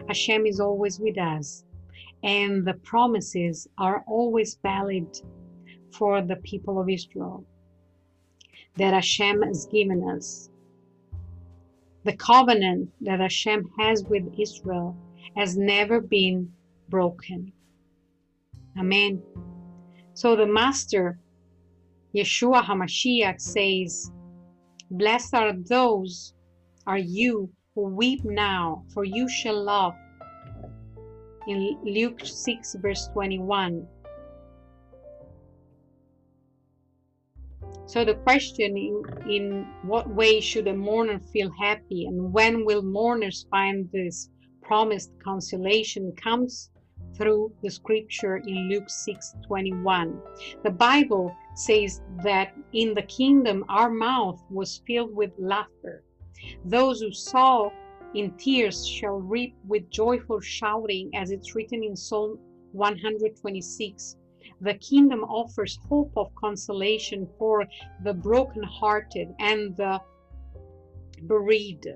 [0.08, 1.66] Hashem is always with us.
[2.22, 5.08] And the promises are always valid
[5.90, 7.44] for the people of Israel
[8.78, 10.48] that Hashem has given us.
[12.04, 14.96] The covenant that Hashem has with Israel
[15.36, 16.50] has never been
[16.88, 17.52] broken.
[18.78, 19.22] Amen.
[20.14, 21.18] So the Master,
[22.14, 24.10] Yeshua HaMashiach, says,
[24.90, 26.34] Blessed are those,
[26.86, 29.96] are you who weep now, for you shall laugh.
[31.48, 33.86] In Luke 6, verse 21.
[37.86, 42.82] So the question in, in what way should a mourner feel happy and when will
[42.82, 44.30] mourners find this
[44.62, 46.70] promised consolation comes
[47.22, 50.20] through the scripture in Luke 6:21.
[50.64, 56.02] The Bible says that in the kingdom our mouth was filled with laughter.
[56.64, 57.70] Those who saw
[58.14, 62.38] in tears shall reap with joyful shouting as it's written in Psalm
[62.72, 64.16] 126
[64.60, 67.66] the kingdom offers hope of consolation for
[68.04, 70.00] the brokenhearted and the
[71.26, 71.86] bereaved.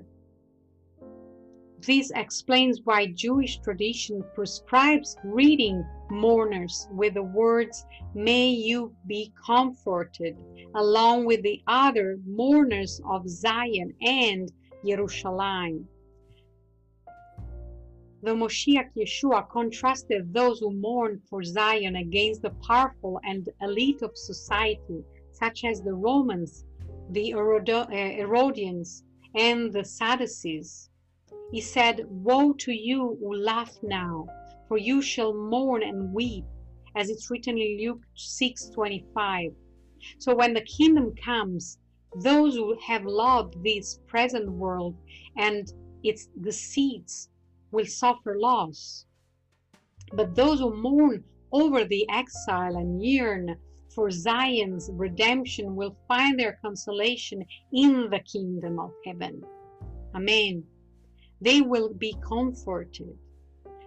[1.85, 10.35] This explains why Jewish tradition prescribes greeting mourners with the words, May you be comforted,
[10.73, 14.51] along with the other mourners of Zion and
[14.83, 15.87] Jerusalem.
[18.23, 24.17] The Moshiach Yeshua contrasted those who mourned for Zion against the powerful and elite of
[24.17, 26.65] society, such as the Romans,
[27.11, 29.03] the uh, Herodians,
[29.35, 30.89] and the Sadducees.
[31.51, 34.27] He said, Woe to you who laugh now,
[34.67, 36.45] for you shall mourn and weep,
[36.95, 39.55] as it's written in Luke 6:25.
[40.19, 41.79] So when the kingdom comes,
[42.15, 44.95] those who have loved this present world
[45.37, 45.71] and
[46.03, 47.29] its deceits
[47.71, 49.05] will suffer loss.
[50.13, 53.57] But those who mourn over the exile and yearn
[53.93, 59.43] for Zion's redemption will find their consolation in the kingdom of heaven.
[60.13, 60.63] Amen.
[61.39, 63.17] They will be comforted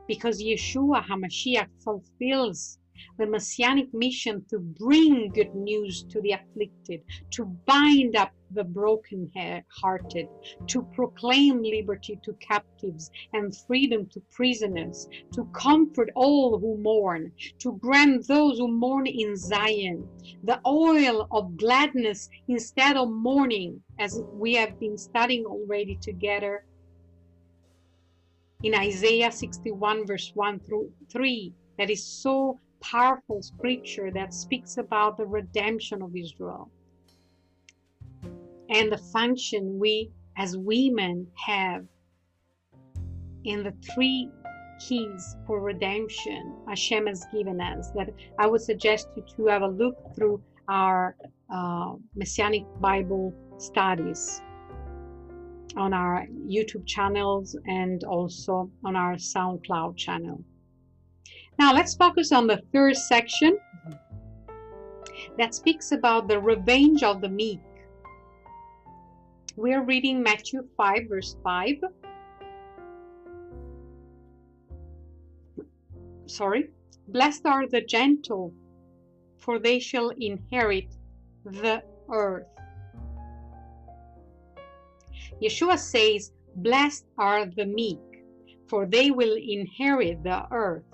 [0.07, 2.78] because Yeshua HaMashiach fulfills
[3.18, 9.30] the messianic mission to bring good news to the afflicted, to bind up the broken
[9.80, 10.28] hearted,
[10.66, 17.72] to proclaim liberty to captives and freedom to prisoners, to comfort all who mourn, to
[17.78, 20.07] grant those who mourn in Zion
[20.44, 26.64] the oil of gladness instead of mourning, as we have been studying already together
[28.63, 35.17] in Isaiah 61, verse 1 through 3, that is so powerful scripture that speaks about
[35.17, 36.71] the redemption of Israel
[38.71, 41.85] and the function we as women have
[43.45, 44.31] in the three
[44.79, 49.69] keys for redemption Hashem has given us that I would suggest you to have a
[49.69, 51.17] look through our
[51.53, 54.41] uh, Messianic Bible studies
[55.77, 60.43] on our YouTube channels and also on our SoundCloud channel.
[61.59, 63.59] Now let's focus on the third section
[65.39, 67.61] that speaks about the revenge of the meek.
[69.57, 71.77] We're reading Matthew 5, verse 5.
[76.27, 76.71] Sorry.
[77.09, 78.55] Blessed are the gentle,
[79.39, 80.97] for they shall inherit
[81.45, 82.47] the earth.
[85.43, 87.99] Yeshua says, Blessed are the meek,
[88.68, 90.84] for they will inherit the earth.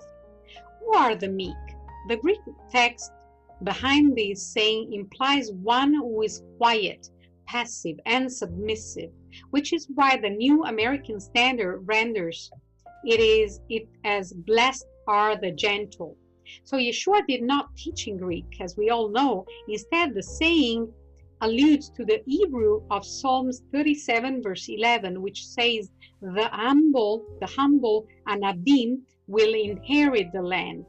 [0.79, 1.63] Who are the meek?
[2.07, 2.39] The Greek
[2.71, 3.11] text
[3.63, 7.09] behind this saying implies one who is quiet,
[7.47, 9.11] passive, and submissive,
[9.49, 12.51] which is why the New American Standard renders
[13.03, 16.17] it is it as blessed are the gentle.
[16.63, 19.45] So Yeshua did not teach in Greek, as we all know.
[19.67, 20.91] Instead, the saying
[21.41, 28.07] alludes to the Hebrew of Psalms 37, verse 11, which says, "The humble, the humble
[28.27, 30.85] anavim will inherit the land.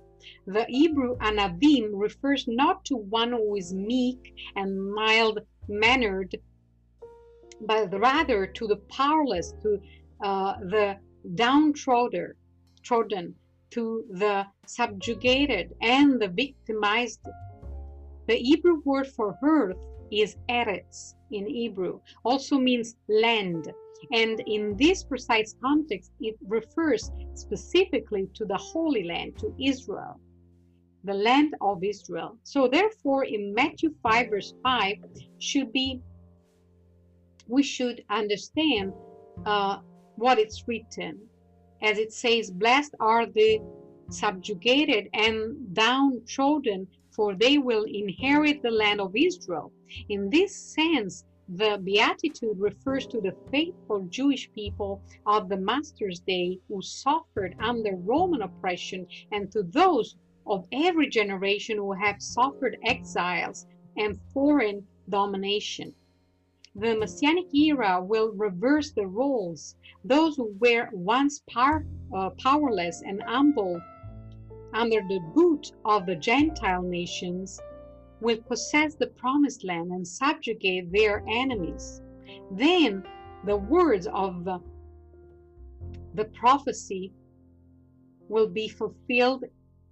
[0.46, 4.18] The Hebrew anavim refers not to one who is meek
[4.56, 6.34] and mild mannered,
[7.60, 9.78] but rather to the powerless, to
[10.24, 10.98] uh, the
[11.34, 12.32] downtrodden,
[12.82, 13.34] trodden,
[13.70, 17.20] to the subjugated and the victimized
[18.26, 19.76] The Hebrew word for earth
[20.10, 23.72] is eretz in Hebrew, also means land.
[24.12, 30.20] And in this precise context, it refers specifically to the Holy Land, to Israel,
[31.04, 32.38] the land of Israel.
[32.44, 34.96] So therefore, in Matthew 5, verse 5,
[35.38, 36.00] should be
[37.48, 38.92] we should understand
[39.46, 39.78] uh,
[40.16, 41.18] what it's written.
[41.82, 43.60] As it says, Blessed are the
[44.10, 46.86] subjugated and downtrodden,
[47.18, 49.72] for they will inherit the land of Israel.
[50.08, 56.60] In this sense, the Beatitude refers to the faithful Jewish people of the Master's Day
[56.68, 60.14] who suffered under Roman oppression and to those
[60.46, 63.66] of every generation who have suffered exiles
[63.96, 65.92] and foreign domination.
[66.76, 69.74] The Messianic era will reverse the roles.
[70.04, 73.80] Those who were once power, uh, powerless and humble
[74.72, 77.60] under the boot of the Gentile nations
[78.20, 82.02] will possess the promised land and subjugate their enemies.
[82.50, 83.04] Then
[83.44, 84.60] the words of the,
[86.14, 87.12] the prophecy
[88.28, 89.44] will be fulfilled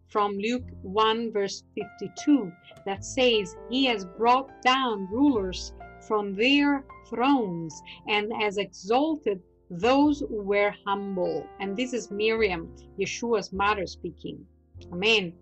[0.09, 2.53] from Luke 1 verse 52
[2.85, 5.73] that says, He has brought down rulers
[6.07, 11.45] from their thrones and has exalted those who were humble.
[11.61, 14.47] And this is Miriam, Yeshua's mother speaking.
[14.93, 15.33] Amen.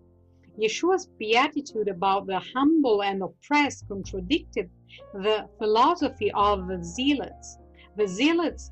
[0.58, 4.70] Yeshua's beatitude about the humble and oppressed contradicted
[5.12, 7.58] the philosophy of the zealots.
[7.96, 8.70] The zealots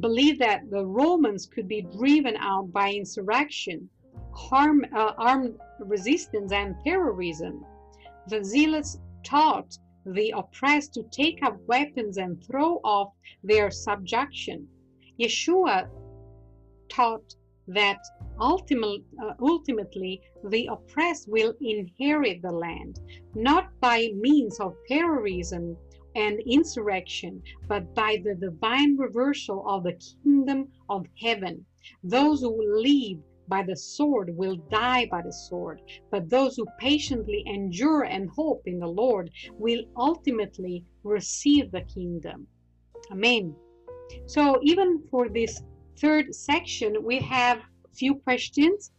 [0.00, 3.88] believed that the Romans could be driven out by insurrection,
[4.34, 7.64] harm, uh, armed resistance, and terrorism.
[8.28, 13.12] The zealots taught the oppressed to take up weapons and throw off
[13.44, 14.66] their subjection.
[15.20, 15.88] Yeshua
[16.88, 17.34] taught
[17.68, 17.98] that
[18.40, 23.00] ultimately, uh, ultimately the oppressed will inherit the land,
[23.34, 25.76] not by means of terrorism
[26.14, 31.64] and insurrection, but by the divine reversal of the kingdom of heaven.
[32.04, 33.18] Those who live
[33.48, 35.80] by the sword will die by the sword,
[36.10, 42.46] but those who patiently endure and hope in the Lord will ultimately receive the kingdom.
[43.10, 43.54] Amen.
[44.26, 45.62] So, even for this
[45.98, 47.60] third section, we have
[47.92, 48.90] few questions.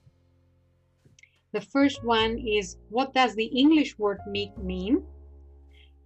[1.53, 5.03] The first one is What does the English word meek mean?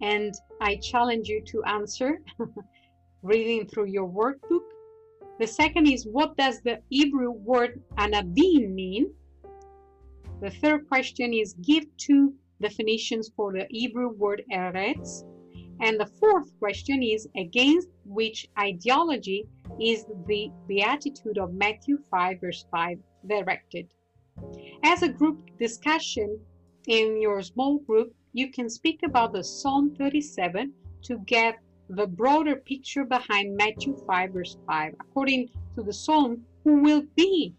[0.00, 2.20] And I challenge you to answer
[3.22, 4.66] reading through your workbook.
[5.38, 9.12] The second is What does the Hebrew word anavim mean?
[10.40, 15.24] The third question is Give two definitions for the Hebrew word eretz.
[15.80, 19.46] And the fourth question is Against which ideology
[19.80, 22.98] is the beatitude of Matthew 5, verse 5
[23.28, 23.88] directed?
[24.82, 26.40] As a group discussion
[26.86, 30.72] in your small group, you can speak about the Psalm 37
[31.02, 31.58] to get
[31.88, 34.94] the broader picture behind Matthew 5, verse 5.
[35.00, 37.54] According to the Psalm, who will be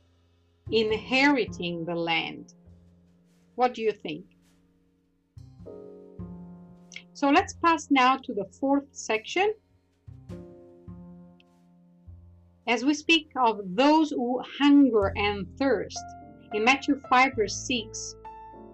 [0.72, 2.54] inheriting the land?
[3.56, 4.26] What do you think?
[7.20, 9.54] So let's pass now to the fourth section
[12.66, 16.02] as we speak of those who hunger and thirst.
[16.54, 18.16] In Matthew 5, verse 6,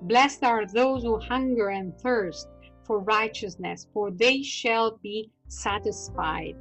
[0.04, 2.48] blessed are those who hunger and thirst
[2.84, 6.58] for righteousness, for they shall be satisfied.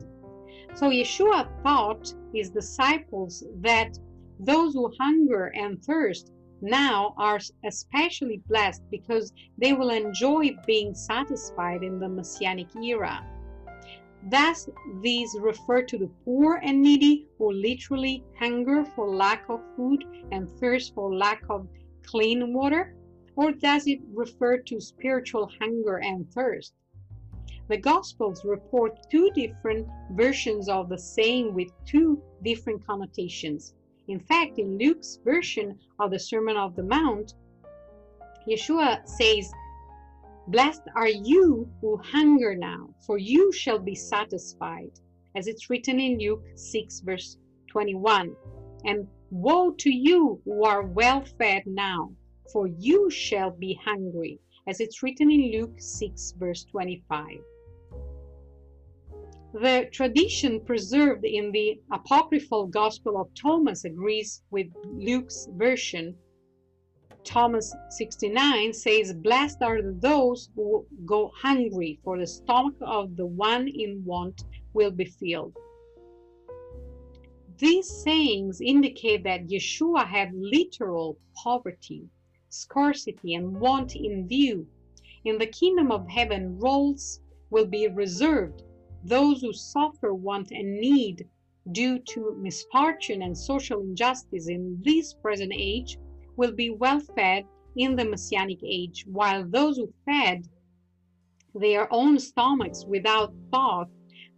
[0.72, 3.98] So Yeshua taught his disciples that
[4.40, 11.82] those who hunger and thirst now are especially blessed because they will enjoy being satisfied
[11.82, 13.24] in the Messianic era.
[14.30, 14.68] Thus,
[15.02, 20.02] these refer to the poor and needy who literally hunger for lack of food
[20.32, 21.68] and thirst for lack of
[22.06, 22.96] clean water?
[23.36, 26.74] Or does it refer to spiritual hunger and thirst?
[27.68, 33.74] The Gospels report two different versions of the saying with two different connotations.
[34.06, 37.34] In fact, in Luke's version of the Sermon of the Mount,
[38.46, 39.50] Yeshua says,
[40.48, 44.92] Blessed are you who hunger now, for you shall be satisfied,
[45.34, 47.38] as it's written in Luke 6, verse
[47.70, 48.36] 21.
[48.84, 52.12] And woe to you who are well fed now,
[52.52, 57.38] for you shall be hungry, as it's written in Luke 6, verse 25.
[59.54, 66.16] The tradition preserved in the apocryphal Gospel of Thomas agrees with Luke's version
[67.24, 73.66] Thomas 69 says, Blessed are those who go hungry, for the stomach of the one
[73.66, 74.44] in want
[74.74, 75.56] will be filled.
[77.56, 82.08] These sayings indicate that Yeshua had literal poverty,
[82.50, 84.66] scarcity, and want in view.
[85.24, 88.62] In the kingdom of heaven, roles will be reserved.
[89.06, 91.28] Those who suffer want and need
[91.72, 95.98] due to misfortune and social injustice in this present age
[96.36, 97.44] will be well fed
[97.76, 100.48] in the messianic age, while those who fed
[101.54, 103.90] their own stomachs without thought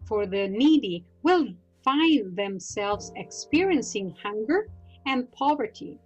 [0.04, 1.46] for the needy will
[1.84, 4.68] find themselves experiencing hunger
[5.06, 6.00] and poverty.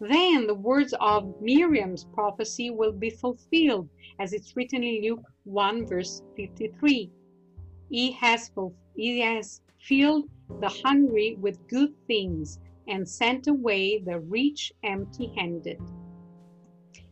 [0.00, 3.88] Then the words of Miriam's prophecy will be fulfilled,
[4.18, 7.10] as it's written in Luke 1, verse 53.
[7.92, 8.50] He has,
[8.96, 10.24] he has filled
[10.60, 15.78] the hungry with good things and sent away the rich empty handed.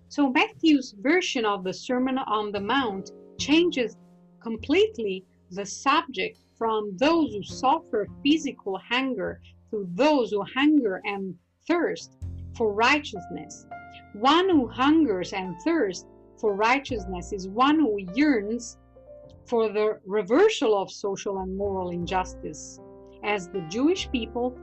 [0.08, 3.98] So Matthew's version of the Sermon on the Mount changes
[4.42, 11.36] completely the subject from those who suffer physical hunger to those who hunger and
[11.68, 12.16] thirst
[12.56, 13.66] for righteousness.
[14.14, 16.06] One who hungers and thirsts
[16.38, 18.78] for righteousness is one who yearns
[19.50, 22.78] for the reversal of social and moral injustice,
[23.24, 24.56] as the Jewish people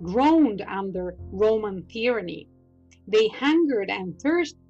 [0.00, 2.48] groaned under Roman tyranny.
[3.08, 4.60] They hungered and thirsted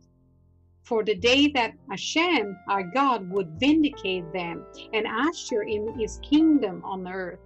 [0.84, 4.64] for the day that Hashem, our God, would vindicate them
[4.94, 7.40] and usher in his kingdom on earth.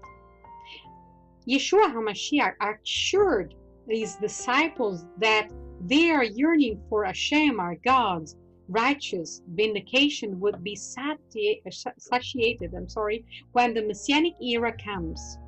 [1.48, 3.54] Yeshua HaMashiach assured
[3.88, 5.48] his disciples that
[5.80, 8.36] they are yearning for Hashem, our God's
[8.68, 15.38] righteous vindication would be satiated, I'm sorry, when the Messianic era comes.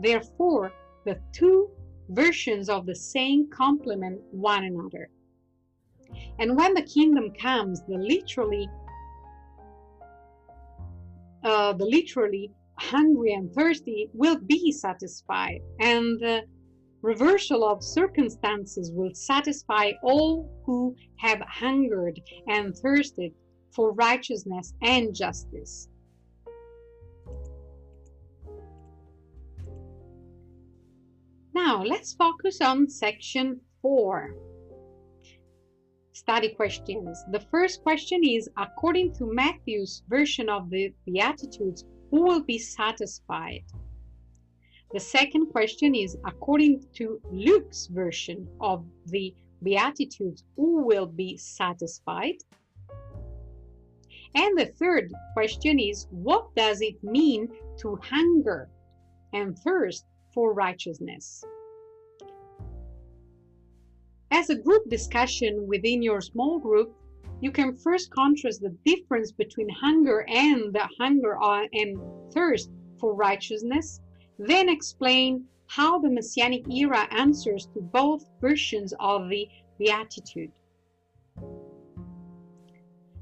[0.00, 0.72] Therefore,
[1.04, 1.70] the two
[2.08, 5.10] versions of the saying complement one another.
[6.38, 8.68] And when the kingdom comes, the literally,
[11.44, 16.42] uh, the literally hungry and thirsty will be satisfied, and the
[17.02, 23.32] reversal of circumstances will satisfy all who have hungered and thirsted
[23.72, 25.88] for righteousness and justice.
[31.54, 34.34] Now let's focus on section 4
[36.20, 37.24] study questions.
[37.32, 43.64] The first question is according to Matthew's version of the Beatitudes, who will be satisfied?
[44.92, 49.32] The second question is according to Luke's version of the
[49.62, 52.38] Beatitudes, who will be satisfied?
[54.34, 58.68] And the third question is what does it mean to hunger
[59.32, 61.44] and thirst for righteousness?
[64.32, 66.96] As a group discussion within your small group,
[67.40, 71.96] you can first contrast the difference between hunger and the hunger uh, and
[72.32, 74.00] thirst for righteousness,
[74.48, 79.46] then explain how the Messianic era answers to both versions of the
[79.78, 80.52] Beatitude.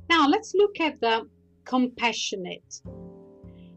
[0.09, 1.29] Now let's look at the
[1.64, 2.83] compassionate.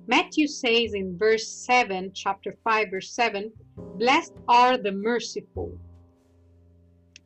[0.08, 3.52] Matthew says in verse 7, chapter 5, verse 7,
[3.98, 5.78] Blessed are the merciful,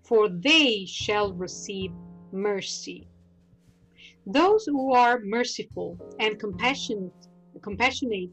[0.03, 1.91] for they shall receive
[2.31, 3.07] mercy.
[4.25, 7.27] Those who are merciful and compassionate,
[7.61, 8.31] compassionate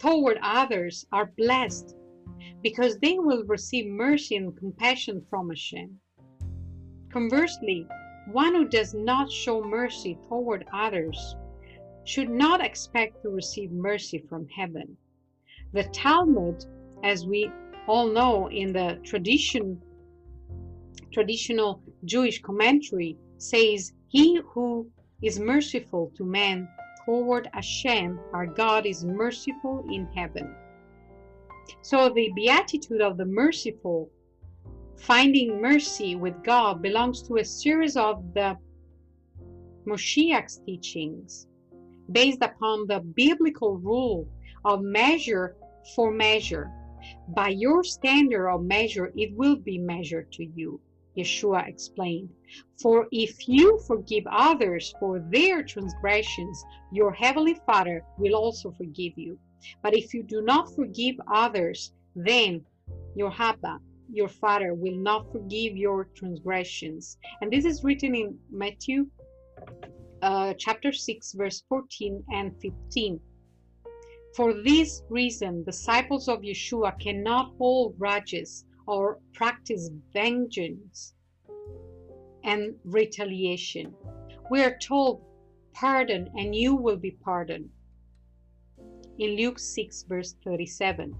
[0.00, 1.94] toward others are blessed
[2.62, 6.00] because they will receive mercy and compassion from Hashem.
[7.12, 7.86] Conversely,
[8.32, 11.36] one who does not show mercy toward others
[12.04, 14.96] should not expect to receive mercy from heaven.
[15.72, 16.64] The Talmud,
[17.04, 17.50] as we
[17.86, 19.80] all know in the tradition
[21.12, 24.88] traditional Jewish commentary says, He who
[25.22, 26.68] is merciful to man
[27.04, 30.54] toward Hashem, our God, is merciful in heaven.
[31.82, 34.10] So the beatitude of the merciful,
[34.96, 38.56] finding mercy with God, belongs to a series of the
[39.86, 41.46] Moshiach's teachings
[42.12, 44.28] based upon the biblical rule
[44.64, 45.56] of measure
[45.94, 46.70] for measure.
[47.28, 50.80] By your standard of measure, it will be measured to you.
[51.16, 52.30] Yeshua explained.
[52.80, 59.38] For if you forgive others for their transgressions, your heavenly Father will also forgive you.
[59.82, 62.64] But if you do not forgive others, then
[63.14, 63.78] your Abba,
[64.12, 67.18] your Father, will not forgive your transgressions.
[67.40, 69.06] And this is written in Matthew
[70.22, 73.20] uh, chapter 6, verse 14 and 15.
[74.36, 81.14] For this reason, disciples of Yeshua cannot hold grudges or practice vengeance
[82.44, 83.94] and retaliation.
[84.50, 85.22] We are told,
[85.72, 87.70] Pardon, and you will be pardoned.
[89.18, 91.14] In Luke 6, verse 37.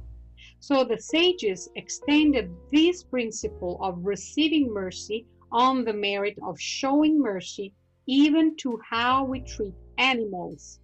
[0.58, 7.72] So the sages extended this principle of receiving mercy on the merit of showing mercy
[8.06, 10.80] even to how we treat animals.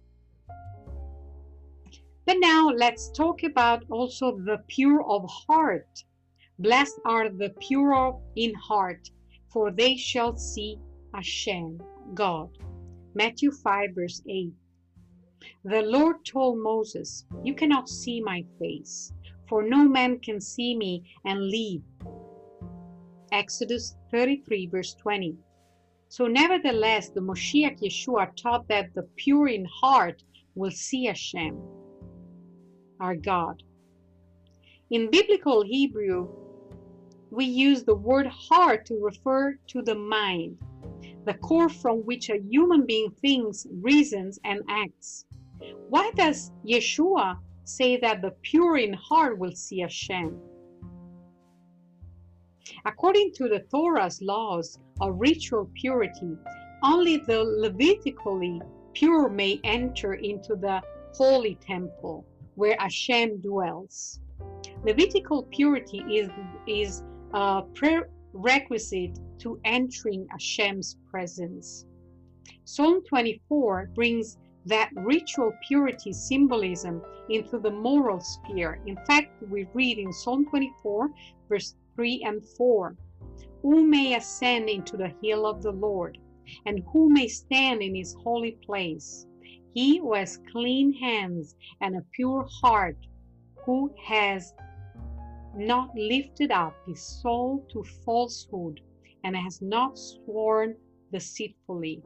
[2.25, 6.03] But now let's talk about also the pure of heart.
[6.59, 9.11] Blessed are the pure in heart,
[9.49, 10.79] for they shall see
[11.13, 11.79] Hashem,
[12.15, 12.49] God.
[13.13, 14.51] Matthew 5, verse 8.
[15.65, 19.13] The Lord told Moses, You cannot see my face,
[19.47, 21.83] for no man can see me and live.
[23.31, 25.35] Exodus 33, verse 20.
[26.09, 30.23] So, nevertheless, the Moshiach Yeshua taught that the pure in heart
[30.55, 31.61] will see Hashem,
[32.99, 33.61] our God.
[34.89, 36.29] In biblical Hebrew,
[37.31, 40.57] we use the word heart to refer to the mind,
[41.25, 45.25] the core from which a human being thinks, reasons, and acts.
[45.89, 50.39] Why does Yeshua say that the pure in heart will see Hashem?
[52.85, 56.37] According to the Torah's laws of ritual purity,
[56.83, 58.61] only the Levitically
[58.93, 60.81] pure may enter into the
[61.13, 62.25] holy temple
[62.55, 64.19] where Hashem dwells.
[64.83, 66.29] Levitical purity is,
[66.67, 67.03] is
[67.33, 71.85] a prerequisite to entering Hashem's presence.
[72.63, 78.81] Psalm 24 brings that ritual purity symbolism into the moral sphere.
[78.85, 81.09] In fact, we read in Psalm 24,
[81.47, 82.95] verse 3 and 4
[83.61, 86.17] Who may ascend into the hill of the Lord,
[86.65, 89.25] and who may stand in his holy place?
[89.73, 92.97] He who has clean hands and a pure heart,
[93.65, 94.53] who has
[95.57, 98.79] not lifted up his soul to falsehood,
[99.23, 100.75] and has not sworn
[101.11, 102.03] deceitfully.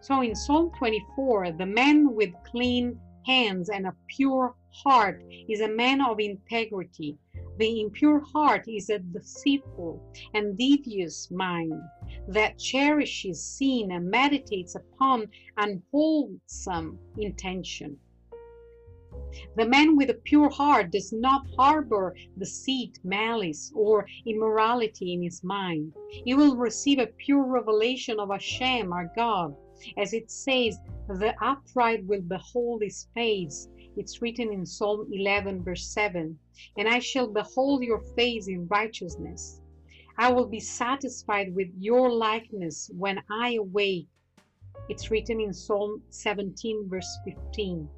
[0.00, 5.68] So in Psalm 24, the man with clean hands and a pure heart is a
[5.68, 7.18] man of integrity.
[7.58, 10.00] The impure heart is a deceitful
[10.34, 11.72] and devious mind
[12.28, 15.26] that cherishes sin and meditates upon
[15.56, 17.98] unwholesome intention.
[19.56, 25.44] The man with a pure heart does not harbor deceit, malice, or immorality in his
[25.44, 25.92] mind.
[26.08, 29.56] He will receive a pure revelation of Hashem, our God,
[29.96, 33.68] as it says, the upright will behold his face.
[33.96, 36.38] It's written in Psalm 11, verse 7.
[36.76, 39.60] And I shall behold your face in righteousness.
[40.16, 44.08] I will be satisfied with your likeness when I awake.
[44.88, 47.88] It's written in Psalm 17, verse 15.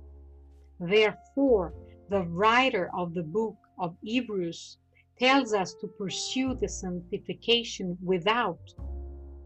[0.81, 1.75] Therefore,
[2.09, 4.79] the writer of the book of Hebrews
[5.19, 8.59] tells us to pursue the sanctification without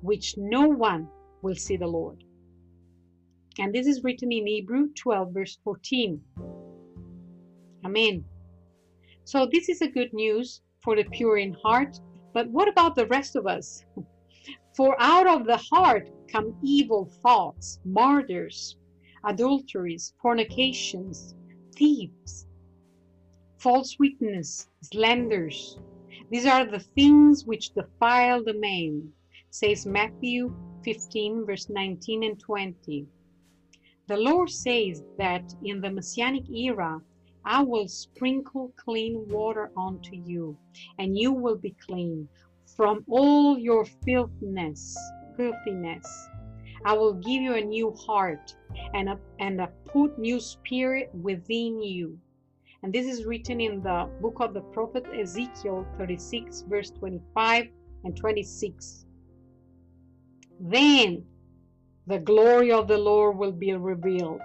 [0.00, 1.08] which no one
[1.42, 2.22] will see the Lord.
[3.58, 6.20] And this is written in Hebrew 12, verse 14.
[7.84, 8.24] Amen.
[9.24, 11.98] So, this is a good news for the pure in heart.
[12.32, 13.84] But what about the rest of us?
[14.76, 18.76] For out of the heart come evil thoughts, murders,
[19.26, 21.34] adulteries, fornications,
[21.74, 22.46] thieves,
[23.58, 25.78] false witness, slanders.
[26.30, 29.12] These are the things which defile the man,
[29.50, 30.54] says Matthew
[30.84, 33.06] 15, verse 19 and 20.
[34.06, 37.00] The Lord says that in the Messianic era,
[37.46, 40.56] I will sprinkle clean water onto you,
[40.98, 42.28] and you will be clean
[42.76, 44.96] from all your filthiness.
[45.36, 46.06] Filthiness.
[46.84, 48.54] I will give you a new heart
[48.92, 52.18] and a, and a put new spirit within you.
[52.82, 57.68] And this is written in the book of the prophet Ezekiel 36, verse 25
[58.04, 59.06] and 26.
[60.60, 61.24] Then
[62.06, 64.42] the glory of the Lord will be revealed,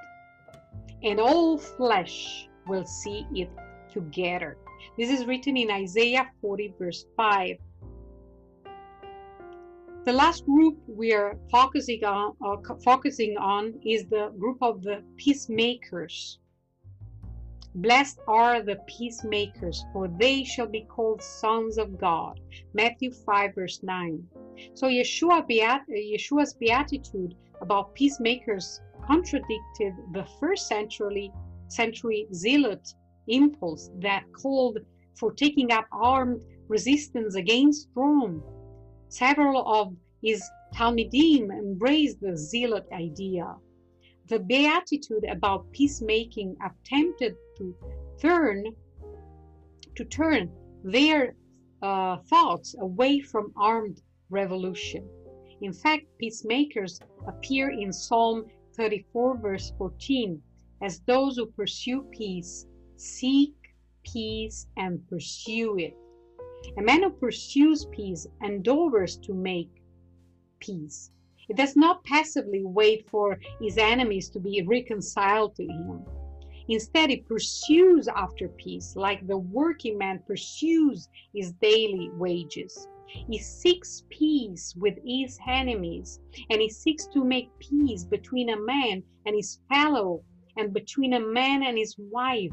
[1.03, 3.49] and all flesh will see it
[3.91, 4.57] together.
[4.97, 7.57] This is written in Isaiah 40, verse 5.
[10.09, 15.03] The last group we are focusing on, uh, focusing on is the group of the
[15.17, 16.39] peacemakers.
[17.75, 22.39] Blessed are the peacemakers, for they shall be called sons of God.
[22.73, 24.27] Matthew 5, verse 9.
[24.73, 31.31] So Yeshua Beat- Yeshua's beatitude about peacemakers contradicted the first century,
[31.67, 32.95] century zealot
[33.27, 34.79] impulse that called
[35.19, 38.41] for taking up armed resistance against Rome.
[39.09, 40.43] Several of his
[40.73, 43.55] Talmidim embraced the zealot idea.
[44.27, 47.75] The beatitude about peacemaking attempted to
[48.21, 48.65] turn
[49.95, 50.51] to turn
[50.83, 51.35] their
[51.81, 55.09] uh, thoughts away from armed revolution.
[55.61, 58.45] In fact, peacemakers appear in Psalm
[58.75, 60.41] 34, verse 14,
[60.81, 63.53] as those who pursue peace, seek
[64.03, 65.93] peace, and pursue it.
[66.77, 69.69] A man who pursues peace endeavors to make
[70.59, 71.11] peace.
[71.35, 76.05] He does not passively wait for his enemies to be reconciled to him.
[76.67, 82.87] Instead, he pursues after peace, like the working man pursues his daily wages.
[83.07, 86.19] He seeks peace with his enemies,
[86.51, 90.23] and he seeks to make peace between a man and his fellow,
[90.57, 92.51] and between a man and his wife.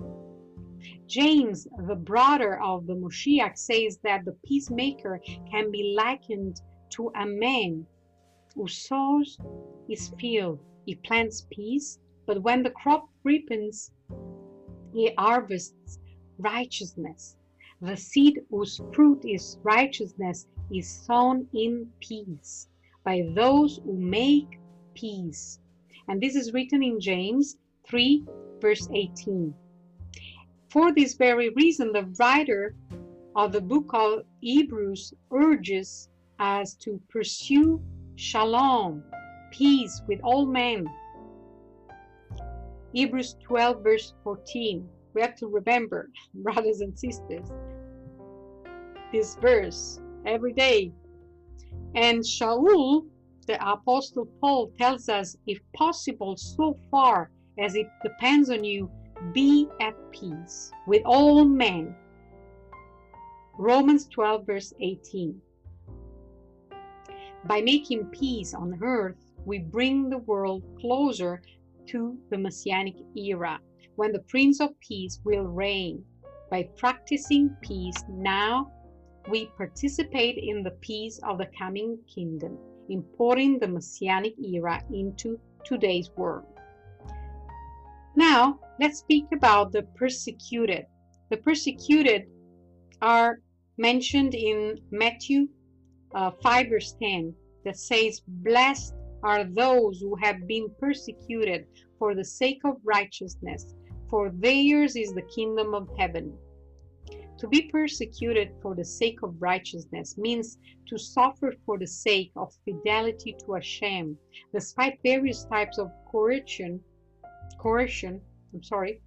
[1.07, 5.21] James, the brother of the Moshiach, says that the peacemaker
[5.51, 6.61] can be likened
[6.91, 7.87] to a man
[8.55, 9.39] who sows
[9.89, 10.61] his field.
[10.85, 13.91] He plants peace, but when the crop ripens,
[14.93, 15.99] he harvests
[16.39, 17.37] righteousness.
[17.81, 22.69] The seed whose fruit is righteousness is sown in peace
[23.05, 24.59] by those who make
[24.95, 25.61] peace.
[26.09, 27.57] And this is written in James
[27.89, 28.25] 3,
[28.61, 29.55] verse 18.
[30.77, 32.75] For this very reason, the writer
[33.35, 37.81] of the book of Hebrews urges us to pursue
[38.17, 39.03] shalom,
[39.51, 40.85] peace with all men.
[42.93, 44.87] Hebrews 12, verse 14.
[45.15, 47.51] We have to remember, brothers and sisters,
[49.15, 50.93] this verse every day.
[51.95, 53.07] And Shaul,
[53.47, 58.91] the Apostle Paul, tells us, if possible, so far as it depends on you,
[59.33, 61.95] be at peace with all men.
[63.59, 65.41] Romans 12, verse 18.
[67.45, 71.41] By making peace on earth, we bring the world closer
[71.87, 73.61] to the Messianic era,
[73.95, 76.05] when the Prince of Peace will reign.
[76.51, 78.73] By practicing peace now,
[79.29, 82.59] we participate in the peace of the coming kingdom,
[82.89, 86.47] importing the Messianic era into today's world.
[88.15, 90.87] Now, let's speak about the persecuted.
[91.31, 92.27] The persecuted
[93.03, 93.41] are
[93.79, 95.49] mentioned in Matthew
[96.15, 101.67] uh, 5 verse 10 that says, Blessed are those who have been persecuted
[101.99, 103.75] for the sake of righteousness,
[104.09, 106.37] for theirs is the kingdom of heaven.
[107.39, 110.59] To be persecuted for the sake of righteousness means
[110.89, 114.17] to suffer for the sake of fidelity to Hashem,
[114.55, 116.81] despite various types of coercion,
[117.59, 118.21] coercion,
[118.53, 119.01] I'm sorry,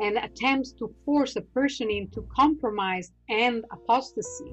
[0.00, 4.52] and attempts to force a person into compromise and apostasy.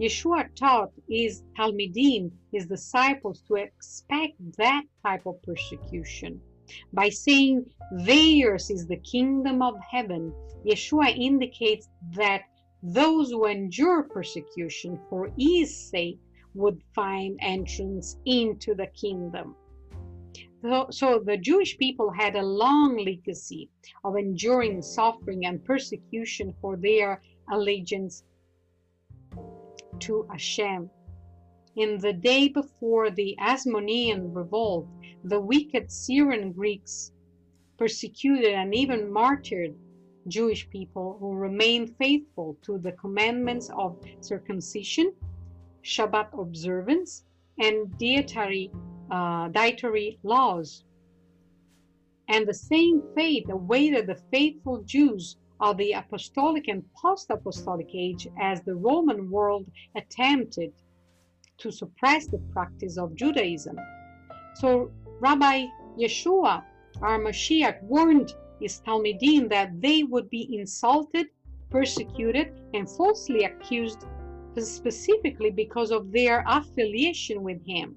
[0.00, 6.40] Yeshua taught his Talmidim, his disciples, to expect that type of persecution.
[6.92, 10.32] By saying theirs is the kingdom of heaven,
[10.64, 12.42] Yeshua indicates that
[12.82, 16.18] those who endure persecution for his sake
[16.54, 19.54] would find entrance into the kingdom.
[20.62, 23.68] So, the Jewish people had a long legacy
[24.04, 28.22] of enduring suffering and persecution for their allegiance
[29.98, 30.88] to Hashem.
[31.74, 34.86] In the day before the Asmonean revolt,
[35.24, 37.12] the wicked Syrian Greeks
[37.76, 39.74] persecuted and even martyred
[40.28, 45.12] Jewish people who remained faithful to the commandments of circumcision,
[45.82, 47.24] Shabbat observance,
[47.58, 48.70] and dietary,
[49.12, 50.84] uh, dietary laws.
[52.28, 58.62] And the same fate awaited the faithful Jews of the apostolic and post-apostolic age as
[58.62, 60.72] the Roman world attempted
[61.58, 63.76] to suppress the practice of Judaism.
[64.54, 64.90] So
[65.20, 65.66] Rabbi
[65.98, 66.64] Yeshua,
[67.02, 71.26] our Mashiach, warned his Talmidim that they would be insulted,
[71.70, 74.04] persecuted, and falsely accused
[74.58, 77.96] specifically because of their affiliation with him.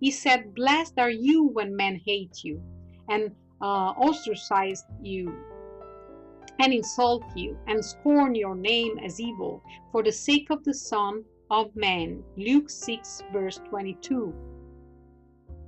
[0.00, 2.62] He said, Blessed are you when men hate you
[3.08, 5.34] and uh, ostracize you
[6.60, 11.24] and insult you and scorn your name as evil for the sake of the Son
[11.50, 12.22] of Man.
[12.36, 14.34] Luke 6, verse 22.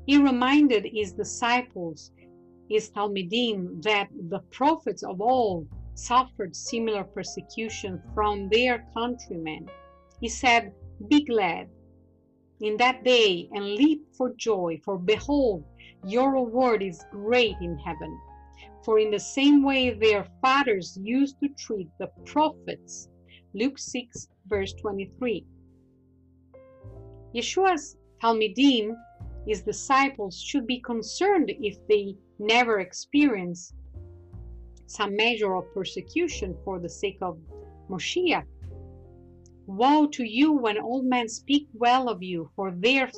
[0.07, 2.13] He reminded his disciples,
[2.69, 9.69] his Talmidim, that the prophets of old suffered similar persecution from their countrymen.
[10.21, 10.73] He said,
[11.09, 11.69] Be glad
[12.61, 15.65] in that day and leap for joy, for behold,
[16.05, 18.19] your reward is great in heaven.
[18.85, 23.09] For in the same way their fathers used to treat the prophets.
[23.55, 25.45] Luke 6, verse 23.
[27.35, 28.95] Yeshua's Talmidim,
[29.47, 33.73] his disciples, should be concerned if they never experience
[34.87, 37.39] some measure of persecution for the sake of
[37.89, 38.45] Moshiach.
[39.71, 43.09] Woe to you when all men speak well of you, for their,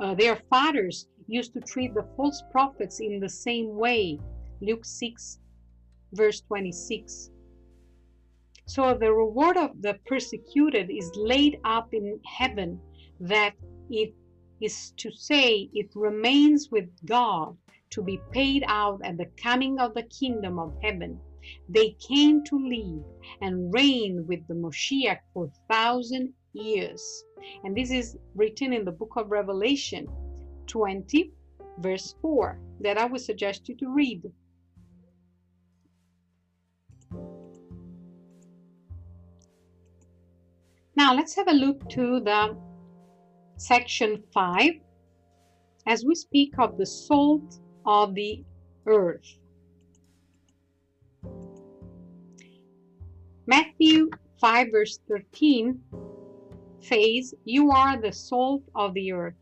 [0.00, 4.20] uh, their fathers used to treat the false prophets in the same way.
[4.60, 5.40] Luke 6,
[6.12, 7.30] verse 26.
[8.66, 12.80] So the reward of the persecuted is laid up in heaven
[13.18, 13.54] that
[13.90, 14.14] it
[14.60, 17.56] is to say it remains with God
[17.90, 21.20] to be paid out at the coming of the kingdom of heaven.
[21.68, 23.04] They came to live
[23.40, 27.24] and reign with the Moshiach for thousand years.
[27.64, 30.06] And this is written in the book of Revelation
[30.66, 31.32] 20,
[31.78, 34.22] verse 4, that I would suggest you to read.
[40.94, 42.56] Now let's have a look to the
[43.56, 44.72] section 5
[45.86, 48.44] as we speak of the salt of the
[48.86, 49.38] earth.
[53.52, 54.08] Matthew
[54.40, 55.78] 5 verse 13
[56.80, 59.34] says, You are the salt of the earth.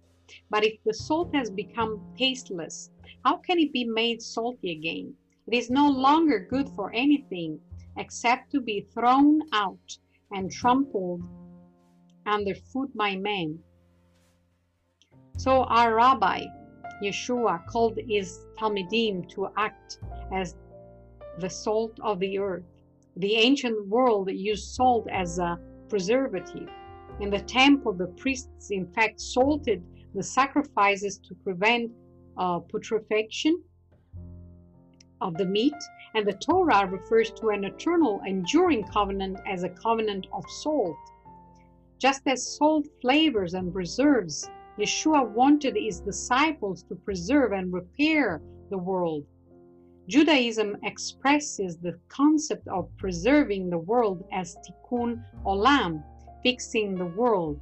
[0.50, 2.90] But if the salt has become tasteless,
[3.24, 5.14] how can it be made salty again?
[5.46, 7.60] It is no longer good for anything
[7.98, 9.98] except to be thrown out
[10.32, 11.22] and trampled
[12.26, 13.60] underfoot by men.
[15.36, 16.46] So our rabbi,
[17.00, 20.00] Yeshua, called his Talmidim to act
[20.32, 20.56] as
[21.38, 22.69] the salt of the earth.
[23.16, 25.58] The ancient world used salt as a
[25.88, 26.68] preservative.
[27.20, 29.82] In the temple, the priests, in fact, salted
[30.14, 31.90] the sacrifices to prevent
[32.36, 33.62] uh, putrefaction
[35.20, 35.74] of the meat,
[36.14, 40.96] and the Torah refers to an eternal, enduring covenant as a covenant of salt.
[41.98, 44.48] Just as salt flavors and preserves,
[44.78, 48.40] Yeshua wanted his disciples to preserve and repair
[48.70, 49.26] the world.
[50.10, 56.02] Judaism expresses the concept of preserving the world as tikkun olam,
[56.42, 57.60] fixing the world.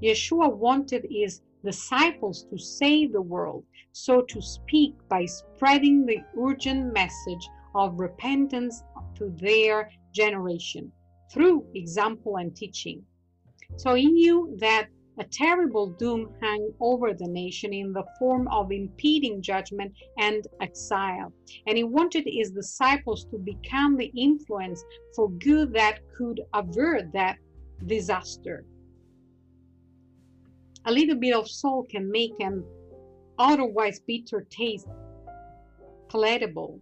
[0.00, 6.94] Yeshua wanted his disciples to save the world, so to speak, by spreading the urgent
[6.94, 7.44] message
[7.74, 8.84] of repentance
[9.16, 10.92] to their generation
[11.32, 13.02] through example and teaching.
[13.74, 14.86] So he knew that
[15.18, 21.32] a terrible doom hung over the nation in the form of impending judgment and exile.
[21.66, 24.84] And he wanted his disciples to become the influence
[25.16, 27.36] for good that could avert that
[27.86, 28.64] disaster.
[30.84, 32.64] A little bit of salt can make an
[33.38, 34.86] otherwise bitter taste
[36.08, 36.80] palatable.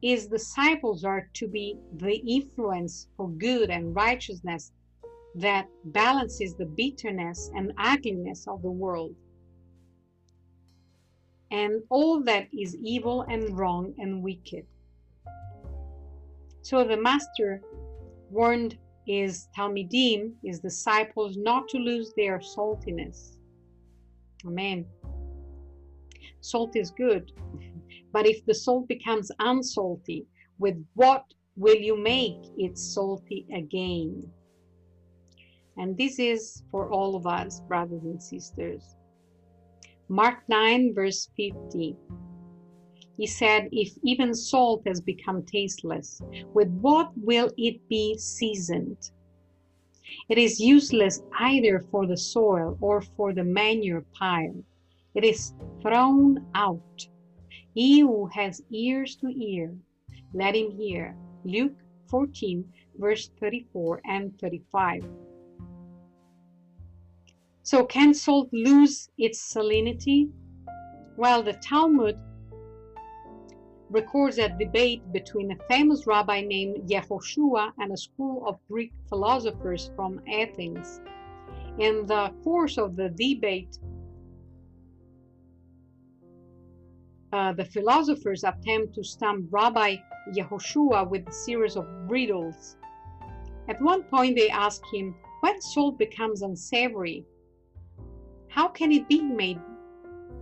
[0.00, 4.72] His disciples are to be the influence for good and righteousness
[5.34, 9.14] that balances the bitterness and ugliness of the world
[11.50, 14.66] and all that is evil and wrong and wicked.
[16.62, 17.60] So the master
[18.30, 23.38] warned his Talmidim, his disciples, not to lose their saltiness.
[24.46, 24.86] Amen.
[26.40, 27.32] Salt is good,
[28.12, 30.26] but if the salt becomes unsalty,
[30.58, 31.24] with what
[31.56, 34.30] will you make it salty again?
[35.80, 38.96] And this is for all of us, brothers and sisters.
[40.10, 41.96] Mark 9, verse 50.
[43.16, 46.20] He said, If even salt has become tasteless,
[46.52, 49.10] with what will it be seasoned?
[50.28, 54.62] It is useless either for the soil or for the manure pile.
[55.14, 57.08] It is thrown out.
[57.72, 59.74] He who has ears to hear,
[60.34, 61.16] let him hear.
[61.44, 61.78] Luke
[62.10, 65.08] 14, verse 34 and 35.
[67.70, 70.28] So can salt lose its salinity?
[71.16, 72.18] Well, the Talmud
[73.88, 79.92] records a debate between a famous rabbi named Yehoshua and a school of Greek philosophers
[79.94, 81.00] from Athens.
[81.78, 83.78] In the course of the debate,
[87.32, 89.94] uh, the philosophers attempt to stump Rabbi
[90.36, 92.76] Yehoshua with a series of riddles.
[93.68, 97.24] At one point, they ask him, When salt becomes unsavory,
[98.50, 99.60] how can it be made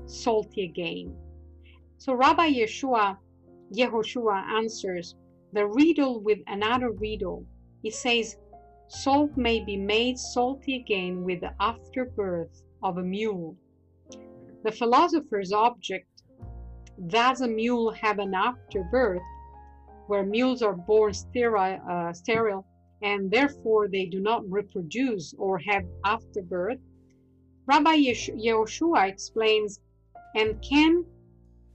[0.07, 1.15] salty again?
[1.99, 3.19] So Rabbi Yeshua,
[3.73, 5.15] Yehoshua answers
[5.53, 7.45] the riddle with another riddle.
[7.83, 8.37] He says,
[8.89, 13.55] Salt may be made salty again with the afterbirth of a mule.
[14.65, 16.23] The philosopher's object
[17.09, 19.23] does a mule have an afterbirth
[20.07, 22.65] where mules are born sterile, uh, sterile
[23.03, 26.81] and therefore they do not reproduce or have afterbirth?
[27.69, 29.79] Rabbi Yehoshua explains,
[30.35, 31.05] and can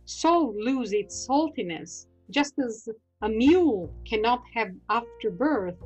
[0.05, 2.89] salt lose its saltiness, just as
[3.21, 5.77] a mule cannot have afterbirth,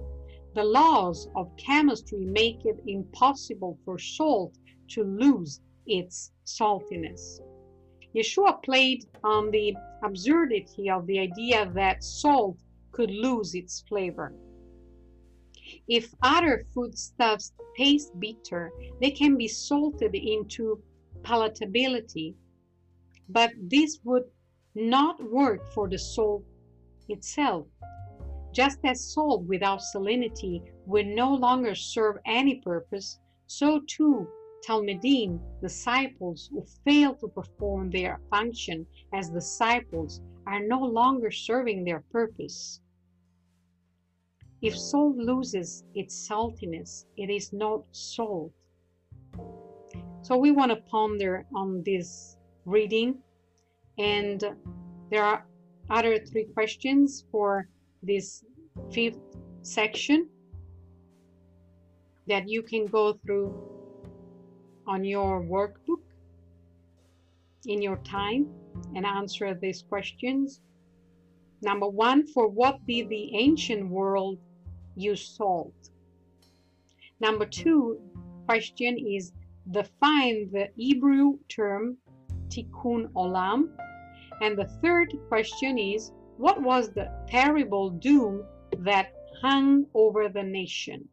[0.56, 4.58] the laws of chemistry make it impossible for salt
[4.92, 7.42] to lose its saltiness.
[8.16, 9.76] Yeshua played on the
[10.06, 12.58] absurdity of the idea that salt
[12.94, 14.34] could lose its flavor.
[15.88, 18.72] If other foodstuffs taste bitter,
[19.02, 20.82] they can be salted into
[21.22, 22.36] palatability,
[23.30, 24.26] but this would
[24.76, 26.44] not work for the soul
[27.10, 27.68] itself.
[28.54, 34.28] Just as salt without salinity would no longer serve any purpose, so too
[34.68, 42.04] Talmidim, disciples who fail to perform their function as disciples, are no longer serving their
[42.12, 42.82] purpose.
[44.62, 48.52] If salt loses its saltiness, it is not salt.
[50.24, 53.20] So we want to ponder on this reading,
[54.00, 54.44] and
[55.12, 55.46] there are
[55.90, 57.70] other three questions for
[58.02, 58.44] this
[58.92, 59.20] fifth
[59.62, 60.28] section
[62.28, 63.54] that you can go through
[64.88, 66.02] on your workbook
[67.68, 68.48] in your time
[68.96, 70.62] and answer these questions.
[71.62, 74.40] Number one, for what did the ancient world
[74.98, 75.90] use salt?
[77.20, 78.00] Number two
[78.46, 79.32] question is
[79.72, 81.98] define the Hebrew term
[82.50, 83.70] tikkun olam.
[84.42, 88.44] And the third question is what was the terrible doom
[88.80, 91.08] that hung over the nation?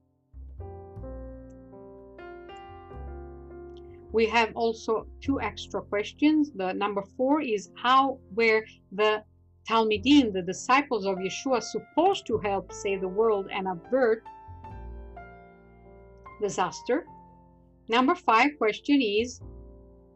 [4.12, 6.52] We have also two extra questions.
[6.54, 9.24] The number four is how were the
[9.68, 14.22] Talmidim, the disciples of Yeshua, supposed to help save the world and avert
[16.40, 17.06] disaster?
[17.88, 19.40] Number five question is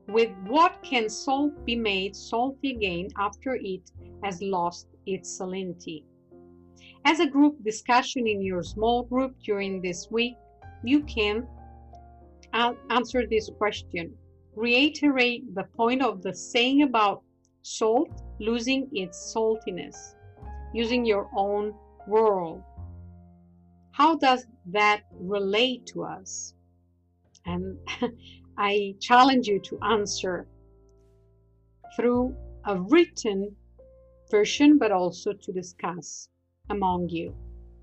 [0.08, 3.90] with what can salt be made salty again after it
[4.22, 6.04] has lost its salinity?
[7.04, 10.34] As a group discussion in your small group during this week,
[10.84, 11.46] you can
[12.90, 14.14] answer this question.
[14.54, 17.22] Reiterate the point of the saying about
[17.62, 20.14] salt losing its saltiness,
[20.72, 21.74] using your own
[22.06, 22.62] world.
[23.92, 26.54] How does that relate to us?
[27.46, 27.78] And
[28.58, 30.46] I challenge you to answer
[31.96, 32.36] through
[32.66, 33.56] a written
[34.30, 36.28] version, but also to discuss
[36.70, 37.34] among you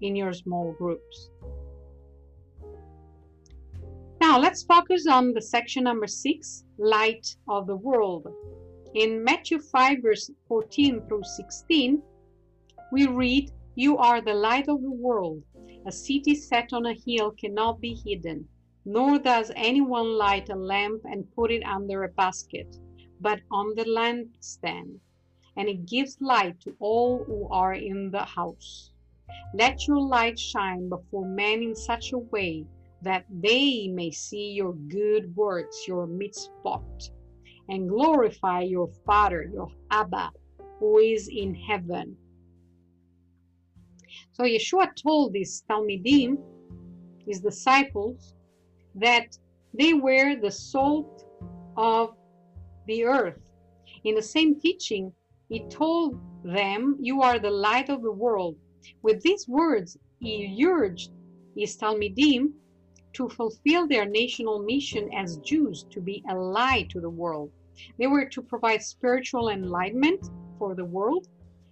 [0.02, 1.30] in your small groups.
[4.22, 8.28] Now let's focus on the section number six, light of the world.
[8.96, 12.02] In Matthew 5 verse 14 through 16,
[12.94, 15.44] we read, You are the light of the world.
[15.86, 18.48] A city set on a hill cannot be hidden,
[18.86, 22.78] nor does anyone light a lamp and put it under a basket,
[23.20, 25.02] but on the lampstand,
[25.58, 28.92] and it gives light to all who are in the house.
[29.54, 32.66] Let your light shine before men in such a way
[33.02, 37.10] that they may see your good works, your mitzvot,
[37.70, 40.32] and glorify your Father, your Abba,
[40.80, 42.18] who is in heaven.
[44.34, 46.38] So Yeshua told these Talmidim,
[47.26, 48.34] his disciples,
[48.96, 49.38] that
[49.74, 51.26] they were the salt
[51.78, 52.16] of
[52.88, 53.40] the earth.
[54.04, 55.12] In the same teaching,
[55.50, 58.56] he told them, You are the light of the world.
[59.02, 61.12] With these words, he urged
[61.56, 62.54] his Talmidim
[63.16, 67.52] to fulfill their national mission as Jews to be a light to the world.
[67.98, 70.30] They were to provide spiritual enlightenment
[70.60, 71.28] for the world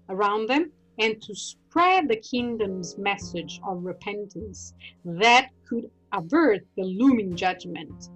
[0.10, 4.74] around them and to spread the kingdom's message of repentance
[5.06, 8.10] that could avert the looming judgment.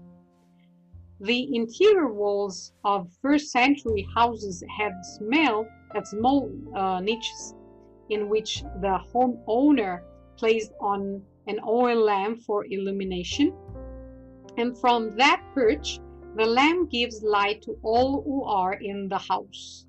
[1.20, 7.56] The interior walls of first century houses had smell at small uh, niches
[8.10, 10.02] in which the homeowner
[10.38, 13.54] placed on an oil lamp for illumination.
[14.58, 16.00] And from that perch,
[16.36, 19.86] the lamp gives light to all who are in the house.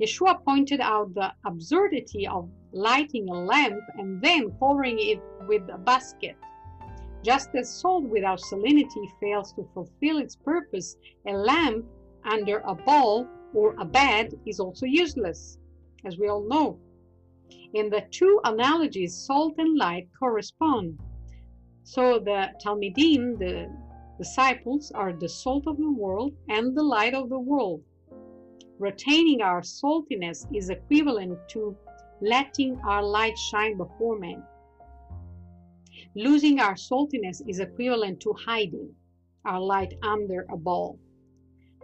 [0.00, 5.78] Yeshua pointed out the absurdity of lighting a lamp and then covering it with a
[5.78, 6.36] basket.
[7.22, 10.96] Just as salt without salinity fails to fulfill its purpose,
[11.26, 11.84] a lamp
[12.24, 15.58] under a bowl or a bed is also useless,
[16.04, 16.78] as we all know.
[17.74, 20.98] In the two analogies, salt and light correspond.
[21.84, 23.70] So the Talmidim, the
[24.18, 27.82] disciples, are the salt of the world and the light of the world.
[28.78, 31.76] Retaining our saltiness is equivalent to
[32.20, 34.42] letting our light shine before men.
[36.14, 38.94] Losing our saltiness is equivalent to hiding
[39.44, 40.98] our light under a ball.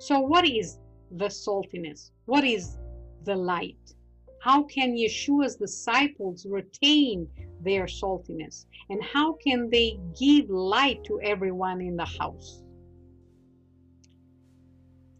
[0.01, 0.79] So, what is
[1.11, 2.11] the saltiness?
[2.27, 2.79] What is
[3.25, 3.95] the light?
[4.41, 7.29] How can Yeshua's disciples retain
[7.61, 8.67] their saltiness?
[8.89, 12.63] And how can they give light to everyone in the house?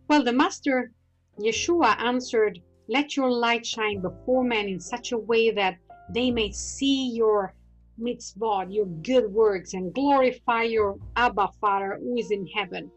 [0.09, 0.93] Well, the Master
[1.39, 5.79] Yeshua answered, Let your light shine before men in such a way that
[6.15, 7.55] they may see your
[8.01, 12.91] mitzvot, your good works, and glorify your Abba Father who is in heaven.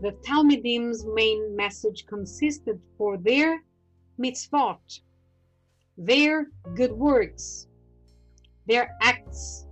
[0.00, 3.64] the Talmidim's main message consisted for their
[4.18, 5.00] mitzvot,
[5.96, 7.66] their good works,
[8.66, 9.66] their acts.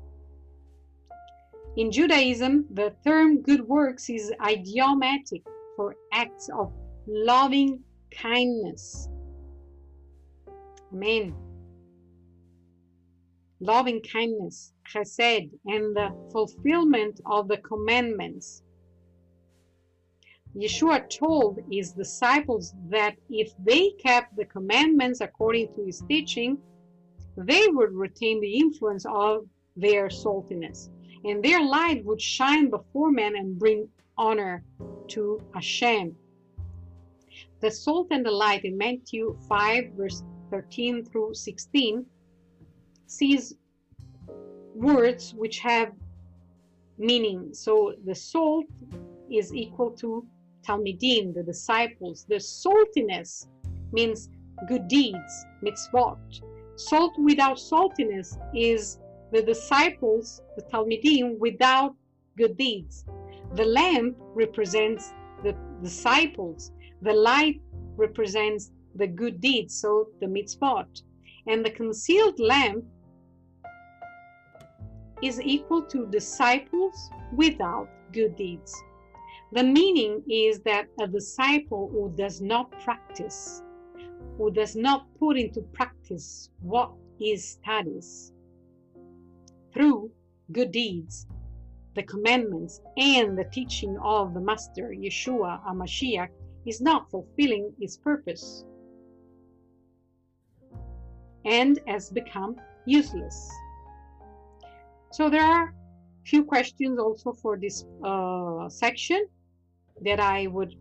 [1.76, 5.42] In Judaism, the term good works is idiomatic
[5.76, 6.72] for acts of
[7.06, 7.80] loving
[8.12, 9.08] kindness.
[10.92, 11.34] Amen.
[13.60, 18.62] Loving kindness, chesed, and the fulfillment of the commandments.
[20.56, 26.58] Yeshua told his disciples that if they kept the commandments according to his teaching,
[27.36, 30.90] they would retain the influence of their saltiness,
[31.24, 34.62] and their light would shine before men and bring honor
[35.08, 36.14] to Hashem.
[37.60, 42.06] The salt and the light in Matthew 5, verse 13 through 16,
[43.06, 43.54] sees
[44.74, 45.92] words which have
[46.96, 47.52] meaning.
[47.52, 48.66] So the salt
[49.30, 50.24] is equal to
[50.66, 52.24] Talmidim, the disciples.
[52.28, 53.46] The saltiness
[53.92, 54.28] means
[54.68, 56.18] good deeds, mitzvot.
[56.76, 58.98] Salt without saltiness is
[59.32, 61.94] the disciples, the Talmidim, without
[62.36, 63.04] good deeds.
[63.54, 65.12] The lamp represents
[65.42, 66.72] the disciples.
[67.02, 67.60] The light
[67.96, 71.02] represents the good deeds, so the mitzvot.
[71.46, 72.84] And the concealed lamp
[75.22, 78.74] is equal to disciples without good deeds.
[79.54, 83.62] The meaning is that a disciple who does not practice,
[84.36, 86.90] who does not put into practice what
[87.20, 88.32] he studies
[89.72, 90.10] through
[90.50, 91.28] good deeds,
[91.94, 96.30] the commandments, and the teaching of the Master, Yeshua HaMashiach,
[96.66, 98.64] is not fulfilling his purpose
[101.44, 102.56] and has become
[102.86, 103.48] useless.
[105.12, 105.72] So there are
[106.24, 109.28] few questions also for this uh, section
[110.02, 110.74] that I would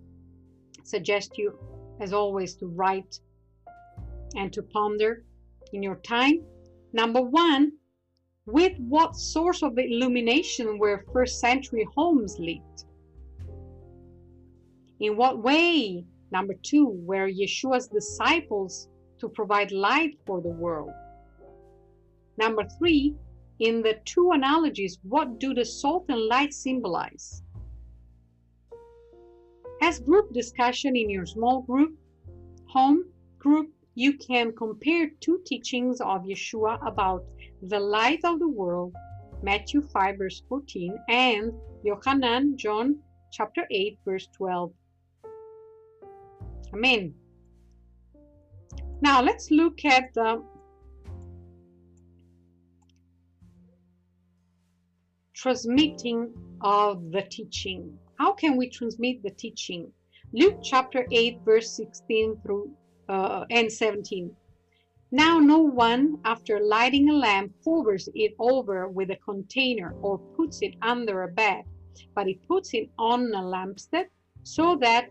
[0.84, 1.58] suggest you,
[2.00, 3.20] as always, to write
[4.36, 5.24] and to ponder
[5.72, 6.44] in your time.
[6.92, 7.74] Number one,
[8.46, 12.86] with what source of illumination were first century homes lit?
[15.00, 20.92] In what way, number two, were Yeshua's disciples to provide light for the world?
[22.38, 23.16] Number three,
[23.60, 27.43] in the two analogies, what do the salt and light symbolize?
[29.84, 32.00] As group discussion in your small group,
[32.70, 33.04] home
[33.38, 37.26] group, you can compare two teachings of Yeshua about
[37.62, 38.96] the light of the world,
[39.42, 41.52] Matthew 5, verse 14, and
[41.84, 42.98] Yohanan, John
[43.30, 44.72] chapter 8, verse 12.
[46.74, 47.14] Amen.
[49.02, 50.42] Now let's look at the
[55.34, 58.00] transmitting of the teaching.
[58.24, 59.92] How can we transmit the teaching?
[60.32, 62.72] Luke chapter 8, verse 16 through
[63.10, 64.34] uh, and 17.
[65.12, 70.62] Now, no one, after lighting a lamp, covers it over with a container or puts
[70.62, 71.64] it under a bed,
[72.16, 74.06] but he puts it on a lampstand
[74.44, 75.10] so that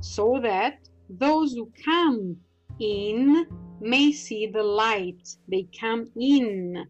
[0.00, 2.36] so that those who come
[2.80, 3.46] in
[3.80, 5.22] may see the light.
[5.46, 6.84] They come in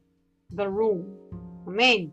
[0.51, 1.05] the room.
[1.69, 2.13] Amen.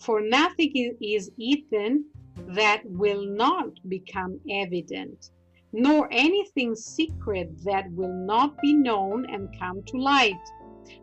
[0.00, 2.06] For nothing is eaten
[2.54, 5.30] that will not become evident,
[5.72, 10.40] nor anything secret that will not be known and come to light.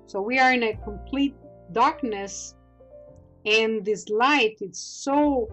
[0.08, 1.36] So we are in a complete
[1.74, 2.56] darkness,
[3.46, 5.48] and this light is so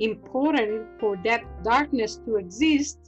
[0.00, 2.98] important for that darkness to exist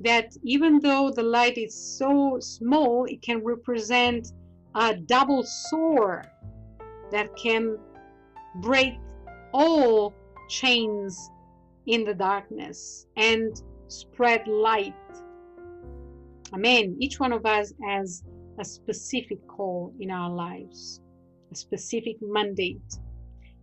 [0.00, 4.32] that even though the light is so small, it can represent
[4.74, 6.26] a double sword
[7.10, 7.78] that can
[8.58, 8.94] break
[9.52, 10.14] all
[10.48, 11.30] chains
[11.86, 14.94] in the darkness and spread light.
[16.52, 16.96] Amen.
[16.98, 18.22] Each one of us has
[18.58, 21.00] a specific call in our lives,
[21.52, 22.98] a specific mandate,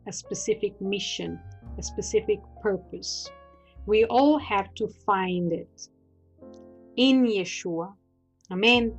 [0.07, 1.39] a specific mission,
[1.77, 3.29] a specific purpose.
[3.85, 5.89] We all have to find it
[6.95, 7.93] in Yeshua.
[8.51, 8.97] Amen.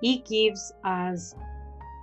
[0.00, 1.34] He gives us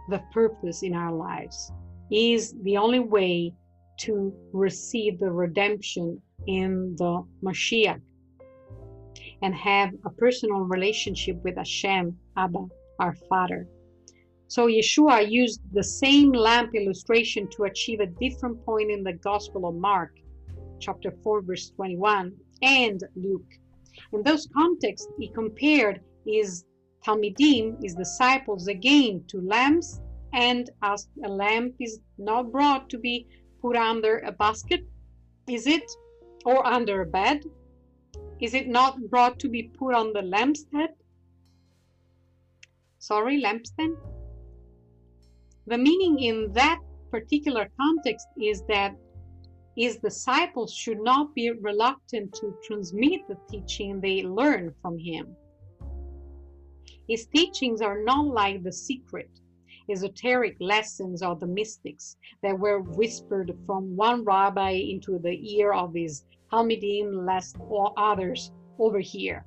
[0.09, 1.71] the purpose in our lives
[2.14, 3.53] is the only way
[3.98, 8.02] to receive the redemption in the Mashiach
[9.41, 12.65] and have a personal relationship with Hashem, Abba,
[12.99, 13.68] our Father.
[14.48, 19.68] So Yeshua used the same lamp illustration to achieve a different point in the Gospel
[19.68, 20.11] of Mark,
[20.80, 22.31] chapter 4, verse 21,
[22.61, 23.52] and Luke.
[24.14, 26.65] In those contexts, he compared his
[27.06, 29.99] Talmidim, his disciples, again to lamps
[30.34, 33.27] and as a lamp is not brought to be
[33.61, 34.81] put under a basket,
[35.47, 35.84] Is it,
[36.45, 37.43] or under a bed?
[38.39, 40.95] Is it not brought to be put on the lampstand?
[42.99, 43.95] Sorry, lampstand?
[45.68, 46.80] The meaning in that
[47.11, 48.95] particular context is that
[49.76, 55.35] his disciples should not be reluctant to transmit the teaching they learn from him.
[57.07, 59.30] His teachings are not like the secret,
[59.89, 65.93] esoteric lessons of the mystics that were whispered from one rabbi into the ear of
[65.93, 69.45] his Talmidim lest all others overhear.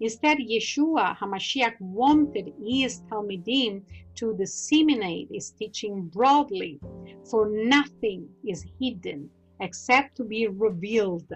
[0.00, 3.82] Instead, Yeshua HaMashiach wanted his Talmidim
[4.14, 6.80] to disseminate his teaching broadly,
[7.28, 9.28] for nothing is hidden
[9.60, 11.32] except to be revealed,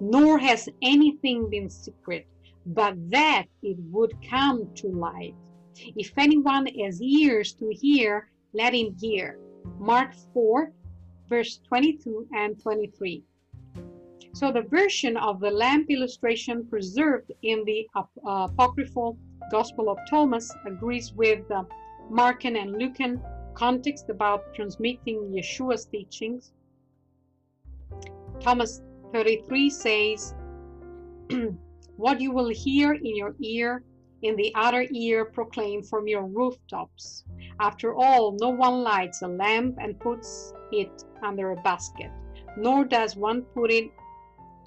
[0.00, 2.26] nor has anything been secret,
[2.66, 5.36] but that it would come to light.
[5.96, 9.38] If anyone has ears to hear, let him hear.
[9.78, 10.72] Mark 4,
[11.28, 13.22] verse 22 and 23.
[14.32, 19.18] So the version of the lamp illustration preserved in the uh, apocryphal
[19.50, 21.66] Gospel of Thomas agrees with the
[22.10, 23.20] Markan and Lucan
[23.54, 26.52] context about transmitting Yeshua's teachings.
[28.40, 28.80] Thomas
[29.12, 30.34] 33 says,
[31.96, 33.82] What you will hear in your ear,
[34.22, 37.24] in the other ear proclaim from your rooftops.
[37.58, 42.10] After all, no one lights a lamp and puts it under a basket,
[42.56, 43.90] nor does one put it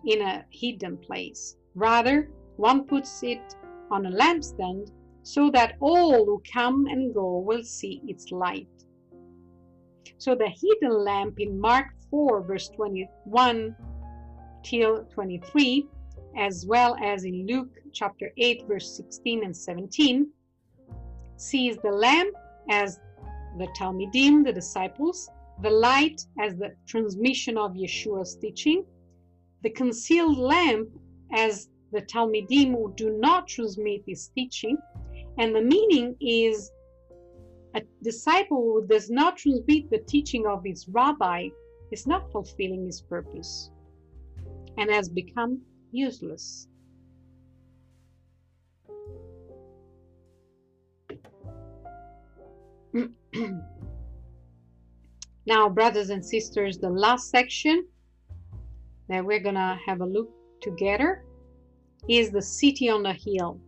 [0.05, 1.55] in a hidden place.
[1.75, 3.55] Rather, one puts it
[3.91, 4.91] on a lampstand
[5.23, 8.67] so that all who come and go will see its light.
[10.17, 13.75] So the hidden lamp in Mark 4, verse 21
[14.63, 15.88] till 23,
[16.38, 20.27] as well as in Luke chapter 8, verse 16 and 17,
[21.38, 22.35] sees the lamp
[22.69, 22.99] as
[23.57, 25.30] the Talmidim, the disciples,
[25.61, 28.84] the light as the transmission of Yeshua's teaching,
[29.61, 30.89] the concealed lamp
[31.34, 34.77] as the Talmidim who do not transmit his teaching.
[35.38, 36.72] And the meaning is
[37.76, 41.49] a disciple who does not transmit the teaching of his rabbi
[41.91, 43.69] is not fulfilling his purpose
[44.77, 45.61] and has become
[45.94, 46.68] useless.
[55.45, 57.88] now, brothers and sisters, the last section
[59.07, 60.30] that we're to have a look
[60.61, 61.24] together
[62.10, 63.60] is the city on the hill.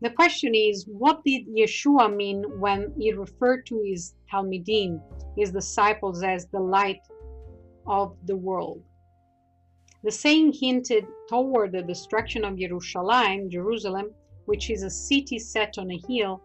[0.00, 5.00] The question is, what did Yeshua mean when he referred to his Talmidim,
[5.36, 7.00] his disciples, as the light
[7.86, 8.82] of the world?
[10.04, 14.14] The saying hinted toward the destruction of Jerusalem, Jerusalem,
[14.44, 16.40] which is a city set on a hill.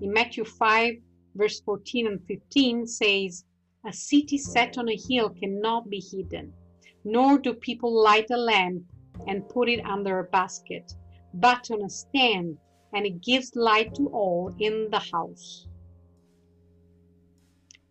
[0.00, 0.94] In Matthew 5,
[1.34, 3.44] verse 14 and 15 says,
[3.84, 6.52] A city set on a hill cannot be hidden
[7.04, 8.82] nor do people light a lamp
[9.26, 10.94] and put it under a basket,
[11.34, 12.56] but on a stand,
[12.94, 15.66] and it gives light to all in the house.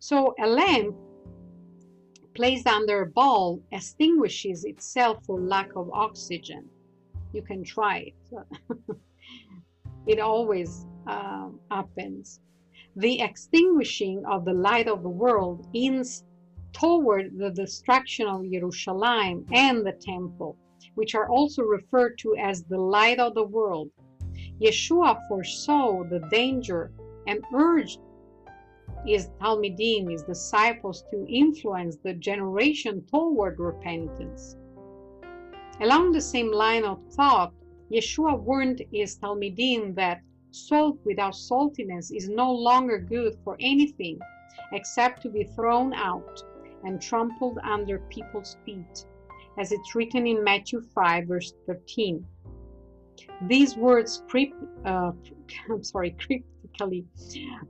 [0.00, 0.96] So a lamp
[2.34, 6.68] placed under a ball extinguishes itself for lack of oxygen.
[7.32, 8.96] You can try it.
[10.06, 12.40] it always uh, happens.
[12.96, 16.24] The extinguishing of the light of the world ends
[16.72, 20.56] toward the destruction of Jerusalem and the temple,
[20.94, 23.90] which are also referred to as the light of the world.
[24.60, 26.92] Yeshua foresaw the danger
[27.26, 28.00] and urged
[29.06, 34.56] his Talmidim, his disciples, to influence the generation toward repentance.
[35.80, 37.52] Along the same line of thought,
[37.92, 40.20] Yeshua warned his Talmidim that
[40.50, 44.18] salt without saltiness is no longer good for anything
[44.72, 46.42] except to be thrown out
[46.84, 49.06] and trampled under people's feet,
[49.58, 52.24] as it's written in Matthew 5, verse 13.
[53.48, 54.54] These words creep,
[54.84, 55.12] uh,
[55.70, 56.16] I'm sorry,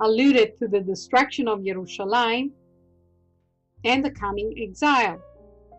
[0.00, 2.52] alluded to the destruction of Jerusalem
[3.84, 5.20] and the coming exile,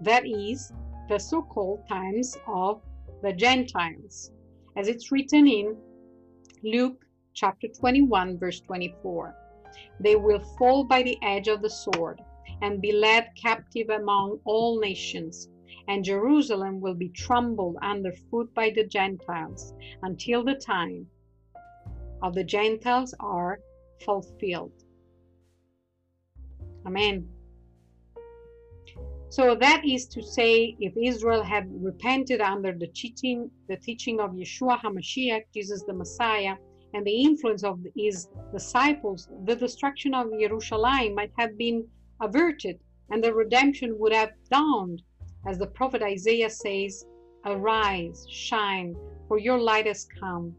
[0.01, 0.71] that is,
[1.09, 2.81] the so called times of
[3.21, 4.31] the Gentiles,
[4.75, 5.77] as it's written in
[6.63, 9.35] Luke chapter 21, verse 24.
[9.99, 12.21] They will fall by the edge of the sword
[12.61, 15.49] and be led captive among all nations.
[15.87, 21.07] And Jerusalem will be trampled underfoot by the Gentiles until the time
[22.21, 23.59] of the Gentiles are
[24.03, 24.73] fulfilled.
[26.85, 27.27] Amen.
[29.29, 34.31] So that is to say, if Israel had repented under the teaching, the teaching of
[34.31, 36.55] Yeshua HaMashiach, Jesus the Messiah,
[36.93, 41.85] and the influence of his disciples, the destruction of Jerusalem might have been
[42.21, 42.79] averted
[43.09, 45.01] and the redemption would have dawned,
[45.47, 47.05] as the prophet Isaiah says,
[47.45, 48.95] Arise, shine,
[49.27, 50.55] for your light has come,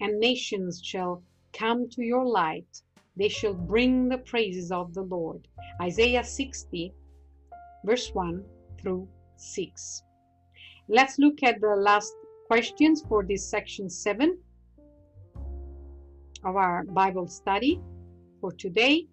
[0.00, 1.22] and nations shall
[1.52, 2.82] come to your light.
[3.16, 5.46] They shall bring the praises of the Lord.
[5.82, 6.92] Isaiah 60,
[7.84, 8.44] verse 1
[8.80, 10.02] through 6.
[10.88, 12.14] Let's look at the last
[12.46, 14.38] questions for this section 7
[16.44, 17.80] of our Bible study
[18.40, 19.06] for today.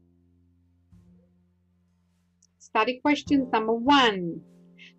[2.59, 4.41] Study question number one.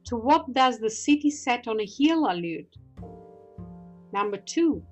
[0.07, 2.67] To what does the city set on a hill allude?
[4.13, 4.83] Number two,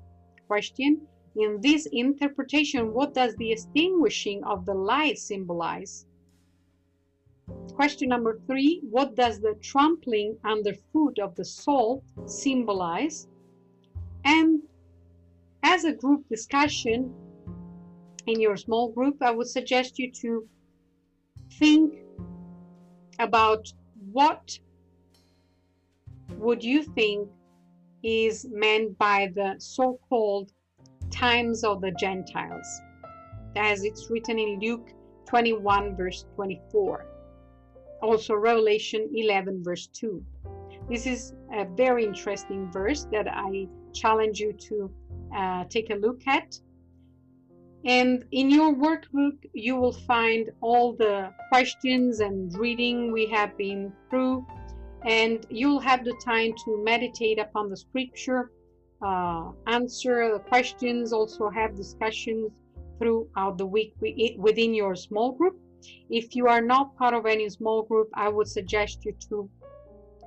[0.46, 1.06] question.
[1.36, 6.06] In this interpretation, what does the extinguishing of the light symbolize?
[7.74, 13.28] Question number three, what does the trampling underfoot of the soul symbolize?
[14.24, 14.62] And
[15.62, 17.14] as a group discussion
[18.26, 20.48] in your small group, I would suggest you to
[21.52, 21.98] think
[23.18, 23.72] about
[24.12, 24.58] what
[26.38, 27.28] would you think
[28.06, 30.52] is meant by the so-called
[31.10, 32.80] times of the Gentiles,
[33.56, 34.90] as it's written in Luke
[35.28, 37.04] 21, verse 24.
[38.02, 40.24] Also, Revelation 11, verse 2.
[40.88, 44.90] This is a very interesting verse that I challenge you to
[45.36, 46.56] uh, take a look at.
[47.84, 53.92] And in your workbook, you will find all the questions and reading we have been
[54.10, 54.46] through,
[55.06, 58.50] and you'll have the time to meditate upon the scripture,
[59.02, 62.50] uh, answer the questions, also have discussions
[62.98, 63.94] throughout the week
[64.38, 65.56] within your small group.
[66.10, 69.48] If you are not part of any small group, I would suggest you to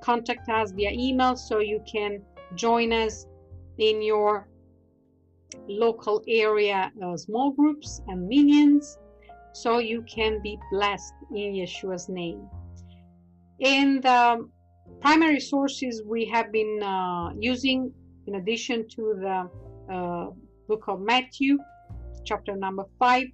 [0.00, 2.22] contact us via email so you can
[2.54, 3.26] join us
[3.76, 4.48] in your
[5.68, 8.96] local area uh, small groups and minyans
[9.52, 12.48] so you can be blessed in Yeshua's name.
[13.58, 14.48] In the
[15.00, 17.92] primary sources we have been uh, using,
[18.26, 20.26] in addition to the uh,
[20.68, 21.58] book of Matthew,
[22.24, 23.24] chapter number 5,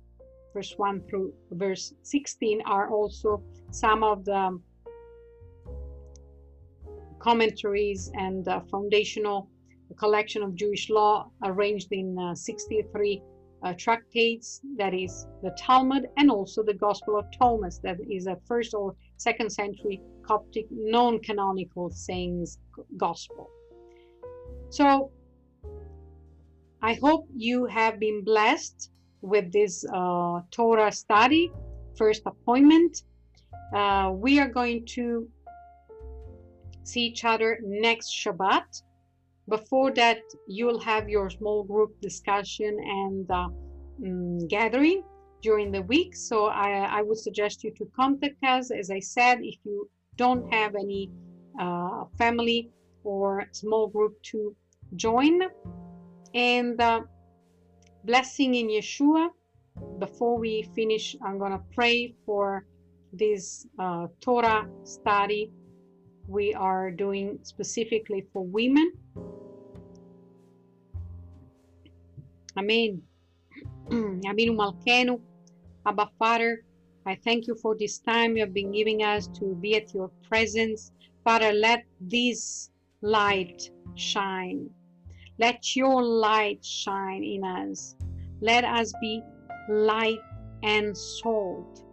[0.55, 4.59] verse 1 through verse 16, are also some of the
[7.19, 9.51] commentaries and uh, foundational
[9.99, 13.23] collection of Jewish law arranged in uh, 63
[13.63, 18.37] uh, tractates, that is the Talmud, and also the Gospel of Thomas, that is a
[18.47, 22.59] first or second century Coptic non canonical sayings
[22.97, 23.49] gospel.
[24.71, 25.13] So
[26.83, 28.91] I hope you have been blessed
[29.21, 31.53] with this uh, Torah study,
[31.97, 33.03] first appointment.
[33.75, 35.29] Uh, we are going to
[36.83, 38.83] see each other next Shabbat
[39.49, 43.49] before that, you'll have your small group discussion and uh,
[44.05, 45.05] um, gathering
[45.49, 46.13] during the week.
[46.31, 48.65] So I, I, would suggest you to contact us.
[48.83, 51.03] As I said, if you don't have any
[51.65, 52.61] uh, family
[53.05, 54.39] or small group to
[54.97, 55.35] join,
[56.35, 57.01] and uh,
[58.05, 59.29] blessing in Yeshua.
[59.99, 62.67] Before we finish, I'm going to pray for
[63.13, 65.53] this uh, Torah study
[66.29, 68.93] we are doing specifically for women.
[72.59, 73.03] Amen.
[74.31, 75.21] Avinu Malkeinu,
[75.87, 76.65] Abba Father,
[77.07, 80.11] I thank you for this time you have been giving us to be at your
[80.29, 80.91] presence.
[81.23, 82.71] Father, let this
[83.03, 84.69] light shine.
[85.39, 87.95] Let your light shine in us.
[88.41, 89.23] Let us be
[89.71, 90.19] light
[90.65, 91.85] and salt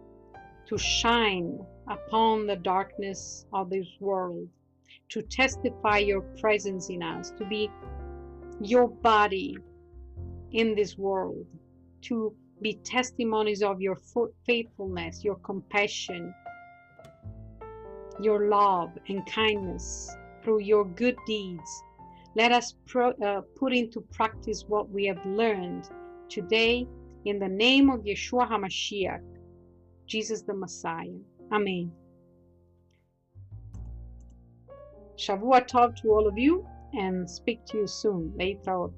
[0.66, 4.48] to shine upon the darkness of this world,
[5.10, 7.70] to testify your presence in us, to be
[8.60, 9.56] your body
[10.50, 11.46] in this world,
[12.02, 12.34] to
[12.64, 13.98] be testimonies of your
[14.46, 16.34] faithfulness, your compassion,
[18.18, 20.10] your love and kindness
[20.42, 21.82] through your good deeds.
[22.34, 25.90] Let us pro, uh, put into practice what we have learned
[26.30, 26.88] today
[27.26, 29.22] in the name of Yeshua HaMashiach,
[30.06, 31.20] Jesus the Messiah.
[31.52, 31.92] Amen.
[35.18, 38.32] Shavua Tov to all of you and speak to you soon.
[38.38, 38.88] Later.